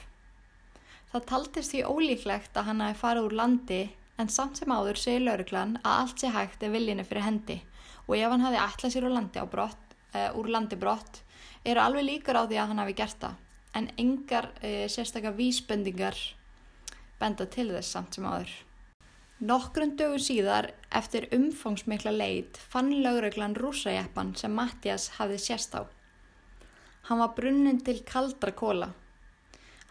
Það 1.12 1.28
taldist 1.30 1.76
því 1.76 1.84
ólíklegt 1.88 2.58
að 2.58 2.72
hann 2.72 2.84
hafi 2.84 3.00
farið 3.04 3.30
úr 3.30 3.38
landi 3.42 3.82
en 4.18 4.32
samt 4.32 4.58
sem 4.60 4.72
áður 4.72 5.00
segir 5.00 5.28
lauruglan 5.28 5.78
að 5.84 6.00
allt 6.02 6.24
sé 6.24 6.34
hægt 6.34 6.66
er 6.66 6.74
viljinu 6.74 7.06
fyrir 7.06 7.28
hendi 7.28 7.60
og 8.08 8.18
ef 8.18 8.34
hann 8.34 8.44
hafi 8.48 8.60
ætlað 8.64 8.96
sér 8.96 9.08
úr 9.08 9.16
landi, 9.16 9.46
brott, 9.52 9.96
uh, 10.16 10.32
úr 10.40 10.52
landi 10.52 10.80
brott 10.80 11.22
eru 11.66 11.82
alveg 11.82 12.06
líkar 12.06 12.40
á 12.40 12.44
því 12.46 12.62
að 12.62 12.70
hann 12.72 12.82
hafi 12.84 12.96
gert 13.02 13.20
það 13.22 13.42
en 13.76 13.90
engar 14.00 14.52
e, 14.64 14.88
sérstakar 14.88 15.36
vísbendingar 15.36 16.16
benda 17.20 17.48
til 17.52 17.68
þess 17.74 17.92
samt 17.92 18.16
sem 18.16 18.28
áður. 18.28 18.52
Nokkrun 19.46 19.98
dögur 20.00 20.22
síðar 20.24 20.70
eftir 20.96 21.28
umfangsmikla 21.36 22.14
leit 22.16 22.60
fann 22.72 22.94
lauröglan 23.04 23.58
rúsajeppan 23.60 24.32
sem 24.40 24.54
Mattias 24.56 25.10
hafði 25.18 25.40
sérst 25.44 25.76
á. 25.76 25.84
Hann 27.10 27.20
var 27.20 27.36
brunnin 27.36 27.82
til 27.84 28.00
kaldra 28.08 28.54
kóla. 28.56 28.94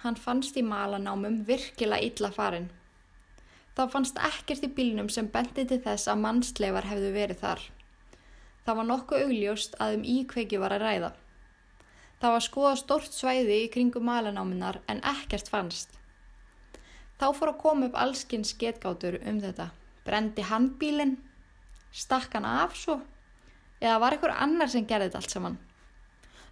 Hann 0.01 0.17
fannst 0.17 0.57
í 0.57 0.65
malanámum 0.65 1.43
virkilega 1.49 2.09
illa 2.09 2.33
farin. 2.33 2.71
Það 3.77 3.93
fannst 3.93 4.19
ekkert 4.31 4.65
í 4.65 4.73
bílnum 4.73 5.11
sem 5.13 5.29
bendi 5.29 5.67
til 5.69 5.81
þess 5.85 6.09
að 6.09 6.25
mannsleifar 6.25 6.89
hefðu 6.89 7.13
verið 7.15 7.41
þar. 7.45 7.63
Það 8.65 8.81
var 8.81 8.89
nokkuð 8.89 9.25
augljóst 9.27 9.77
að 9.83 9.99
um 9.99 10.05
íkveiki 10.15 10.61
var 10.63 10.73
að 10.73 10.85
ræða. 10.87 11.13
Það 12.25 12.33
var 12.33 12.43
skoða 12.45 12.77
stort 12.81 13.13
svæði 13.13 13.57
í 13.61 13.65
kringum 13.69 14.07
malanáminar 14.09 14.79
en 14.89 15.03
ekkert 15.05 15.51
fannst. 15.53 15.91
Þá 17.21 17.27
fór 17.37 17.51
að 17.51 17.59
koma 17.61 17.89
upp 17.91 17.99
allskinn 18.01 18.47
sketgátur 18.49 19.19
um 19.29 19.43
þetta. 19.43 19.67
Brendi 20.07 20.47
hann 20.49 20.71
bílinn? 20.81 21.19
Stakk 21.93 22.33
hann 22.33 22.47
af 22.49 22.79
svo? 22.81 22.95
Eða 23.77 23.99
var 24.01 24.17
einhver 24.17 24.33
annar 24.33 24.73
sem 24.73 24.87
gerði 24.89 25.11
þetta 25.11 25.21
allt 25.21 25.35
saman? 25.35 25.59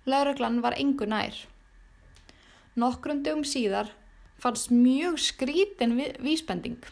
Lauruglan 0.04 0.60
var 0.60 0.76
engu 0.76 1.08
nær. 1.08 1.38
Nokkrundum 2.76 3.40
síðar 3.48 3.88
fannst 4.44 4.68
mjög 4.68 5.16
skrítin 5.24 5.96
vísbending. 6.20 6.84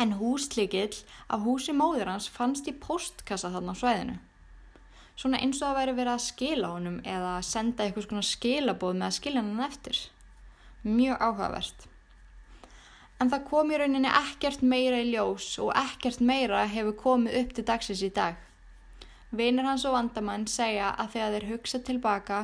En 0.00 0.16
húslikill 0.16 0.96
af 1.28 1.44
húsi 1.44 1.76
móður 1.76 2.14
hans 2.14 2.30
fannst 2.32 2.72
í 2.72 2.74
postkassa 2.88 3.52
þarna 3.52 3.76
á 3.76 3.80
svæðinu 3.84 4.16
svona 5.16 5.40
eins 5.40 5.62
og 5.62 5.70
að 5.70 5.78
væri 5.80 5.96
verið 5.96 6.12
að 6.14 6.24
skila 6.26 6.72
honum 6.74 6.96
eða 7.04 7.34
senda 7.46 7.84
eitthvað 7.84 8.08
svona 8.08 8.30
skilabóð 8.30 8.96
með 8.96 9.06
að 9.08 9.18
skilja 9.18 9.44
hann 9.44 9.66
eftir. 9.66 10.00
Mjög 10.86 11.22
áhugavert. 11.26 11.86
En 13.16 13.30
það 13.32 13.46
kom 13.48 13.70
í 13.72 13.78
rauninni 13.80 14.10
ekkert 14.12 14.60
meira 14.60 14.98
í 15.00 15.08
ljós 15.14 15.54
og 15.64 15.72
ekkert 15.80 16.20
meira 16.20 16.66
hefur 16.68 16.98
komið 17.00 17.38
upp 17.40 17.54
til 17.56 17.64
dagsins 17.70 18.04
í 18.04 18.12
dag. 18.12 18.36
Vinir 19.32 19.64
hans 19.66 19.86
og 19.88 19.96
vandamann 19.96 20.44
segja 20.46 20.92
að 21.00 21.16
þegar 21.16 21.34
þeir 21.34 21.48
hugsa 21.50 21.80
tilbaka 21.88 22.42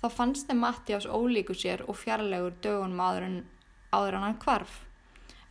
þá 0.00 0.08
fannst 0.16 0.48
þeim 0.48 0.64
Matti 0.64 0.96
ás 0.96 1.06
ólíku 1.06 1.54
sér 1.56 1.84
og 1.88 2.00
fjarlægur 2.00 2.56
dögunum 2.64 3.04
áður 3.04 3.28
en, 3.28 3.38
áður 3.92 4.20
hann 4.24 4.40
kvarf. 4.40 4.80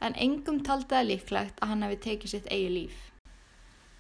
En 0.02 0.18
engum 0.20 0.64
taldi 0.66 0.90
það 0.90 1.10
líklegt 1.12 1.62
að 1.62 1.72
hann 1.72 1.86
hefði 1.86 2.04
tekið 2.10 2.34
sitt 2.34 2.50
eigi 2.52 2.74
líf. 2.74 3.13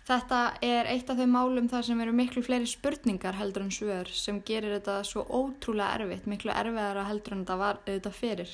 Þetta 0.03 0.37
er 0.59 0.89
eitt 0.91 1.07
af 1.07 1.15
þau 1.15 1.29
málum 1.31 1.69
þar 1.71 1.85
sem 1.87 1.99
eru 2.03 2.11
miklu 2.15 2.41
fleiri 2.43 2.67
spurningar 2.67 3.37
heldur 3.39 3.63
en 3.63 3.71
svör 3.71 4.09
sem 4.11 4.41
gerir 4.43 4.75
þetta 4.75 4.97
svo 5.07 5.23
ótrúlega 5.23 6.01
erfitt, 6.01 6.27
miklu 6.27 6.51
erfiðara 6.51 7.05
heldur 7.07 7.37
en 7.37 7.45
þetta 7.45 7.57
var 7.61 7.79
auðvitað 7.85 8.17
fyrir. 8.17 8.51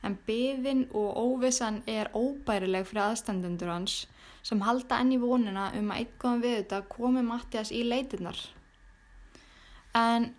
En 0.00 0.16
byðin 0.24 0.86
og 0.96 1.20
óvissan 1.20 1.82
er 1.84 2.08
óbærileg 2.16 2.88
fyrir 2.88 3.10
aðstandendur 3.10 3.74
hans 3.74 3.98
sem 4.46 4.64
halda 4.64 5.02
enn 5.02 5.12
í 5.12 5.20
vonina 5.20 5.68
um 5.76 5.92
að 5.92 6.00
eitthvað 6.00 6.42
við 6.46 6.58
þetta 6.62 6.82
komi 6.96 7.28
Mattias 7.28 7.74
í 7.76 7.84
leitinnar. 7.84 8.40
En 9.92 10.30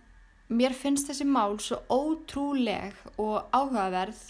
mér 0.49 0.73
finnst 0.73 1.11
þessi 1.11 1.27
mál 1.29 1.59
svo 1.61 1.83
ótrúleg 1.85 2.97
og 3.21 3.45
áhugaverð 3.53 4.25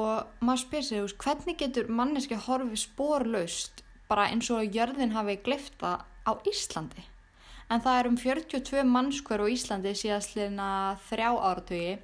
og 0.00 0.40
maður 0.40 0.62
spyr 0.64 0.86
sig, 0.86 1.16
hvernig 1.20 1.60
getur 1.60 1.92
manneski 1.92 2.40
horfið 2.46 2.86
spórlaust 2.88 3.82
bara 4.08 4.28
eins 4.30 4.50
og 4.54 4.64
jörðin 4.74 5.14
hafi 5.14 5.38
glifta 5.44 5.98
á 6.26 6.32
Íslandi. 6.46 7.04
En 7.70 7.82
það 7.82 7.98
er 7.98 8.08
um 8.10 8.18
42 8.20 8.82
mannskver 8.86 9.42
á 9.42 9.46
Íslandi 9.50 9.94
síðastliðna 9.98 10.68
þrjá 11.08 11.30
áratugi. 11.34 11.96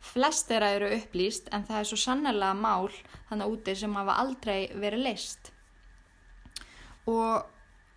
Flest 0.00 0.48
þeirra 0.48 0.74
eru 0.76 0.90
upplýst 0.96 1.50
en 1.52 1.64
það 1.68 1.80
er 1.80 1.88
svo 1.90 1.98
sannlega 2.00 2.52
mál 2.56 2.88
þannig 3.28 3.54
úti 3.54 3.74
sem 3.76 3.96
hafa 3.98 4.18
aldrei 4.22 4.70
verið 4.72 5.04
leist. 5.08 5.50
og, 7.10 7.46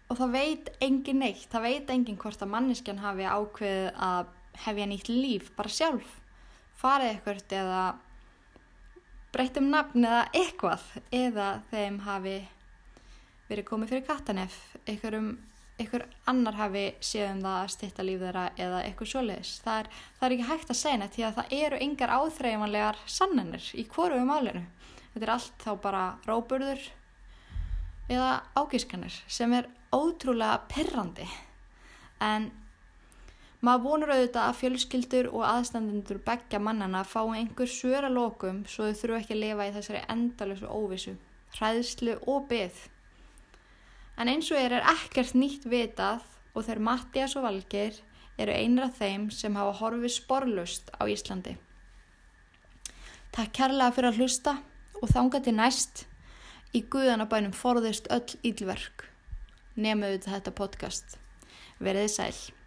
og 0.09 0.17
það 0.17 0.33
veit 0.33 0.71
engin 0.81 1.21
neitt, 1.21 1.47
það 1.51 1.67
veit 1.67 1.93
engin 1.93 2.17
hvort 2.17 2.41
að 2.41 2.51
manneskjan 2.53 3.03
hafi 3.03 3.27
ákveðið 3.27 3.89
að 4.07 4.33
hefja 4.65 4.87
nýtt 4.89 5.09
líf 5.09 5.51
bara 5.57 5.69
sjálf, 5.69 6.09
farið 6.79 7.13
eitthvað 7.13 7.55
eða 7.59 7.83
breytum 9.33 9.69
nafn 9.73 10.05
eða 10.05 10.25
eitthvað 10.37 10.83
eða 11.11 11.47
þeim 11.71 11.99
hafi 12.05 12.35
verið 13.49 13.67
komið 13.67 13.93
fyrir 13.93 14.05
kattanef, 14.07 14.59
einhverjum 14.87 15.33
einhver 15.79 16.05
annar 16.29 16.57
hafi 16.57 16.83
séð 17.01 17.31
um 17.31 17.43
það 17.43 17.59
að 17.59 17.71
stitta 17.73 18.05
líf 18.05 18.21
þeirra 18.21 18.43
eða 18.61 18.81
eitthvað 18.85 19.09
svoleiðis. 19.09 19.53
Það 19.63 19.87
það 20.19 20.25
er 20.27 20.35
ekki 20.35 20.49
hægt 20.49 20.73
að 20.73 20.79
segna 20.79 21.07
því 21.13 21.23
að 21.27 21.37
það 21.37 21.55
eru 21.59 21.79
yngar 21.87 22.13
áþreifanlegar 22.17 22.99
sannanir 23.09 23.69
í 23.73 23.85
hvoru 23.93 24.19
um 24.21 24.33
álinu. 24.33 24.65
Þetta 25.13 25.25
er 25.25 25.33
allt 25.33 25.63
þá 25.65 25.71
bara 25.81 26.03
róburður 26.29 26.83
eða 28.11 28.29
ágískanir 28.57 29.17
sem 29.27 29.53
er 29.57 29.69
ótrúlega 29.93 30.61
perrandi. 30.69 31.25
En 32.21 32.49
maður 33.63 33.85
vonur 33.87 34.13
auðvitað 34.13 34.47
að 34.47 34.57
fjölskyldur 34.61 35.29
og 35.33 35.45
aðstandendur 35.47 36.21
begja 36.25 36.61
mannana 36.61 37.03
fá 37.07 37.21
einhver 37.25 37.69
svöra 37.69 38.09
lokum 38.13 38.63
svo 38.69 38.89
þau 38.89 38.99
þurfu 39.01 39.19
ekki 39.19 39.37
að 39.37 39.43
lifa 39.45 39.69
í 39.69 39.75
þessari 39.77 40.07
endalösu 40.13 40.69
óvissu, 40.69 41.15
hræðslu 41.57 42.19
og 42.29 42.49
byggð. 42.51 42.89
En 44.17 44.29
eins 44.29 44.51
og 44.53 44.59
er 44.59 44.77
er 44.77 44.89
ekkert 44.93 45.33
nýtt 45.33 45.65
vitað 45.69 46.25
og 46.53 46.67
þeir 46.67 46.81
Mattias 46.85 47.35
og 47.39 47.47
Valgir 47.47 47.97
eru 48.37 48.53
einra 48.53 48.89
þeim 48.93 49.29
sem 49.33 49.55
hafa 49.57 49.73
horfið 49.79 50.13
sporlust 50.15 50.91
á 50.97 51.05
Íslandi. 51.09 51.55
Takk 53.33 53.53
kærlega 53.57 53.93
fyrir 53.95 54.11
að 54.11 54.19
hlusta 54.21 54.57
og 55.01 55.09
þánga 55.09 55.41
til 55.43 55.55
næst 55.57 56.05
í 56.73 56.83
Guðanabænum 56.93 57.53
forðist 57.57 58.09
öll 58.13 58.37
ílverk. 58.45 59.07
Við 59.73 60.27
þetta 60.29 60.53
podcast. 60.53 61.17
Verðið 61.81 62.11
sæl. 62.13 62.62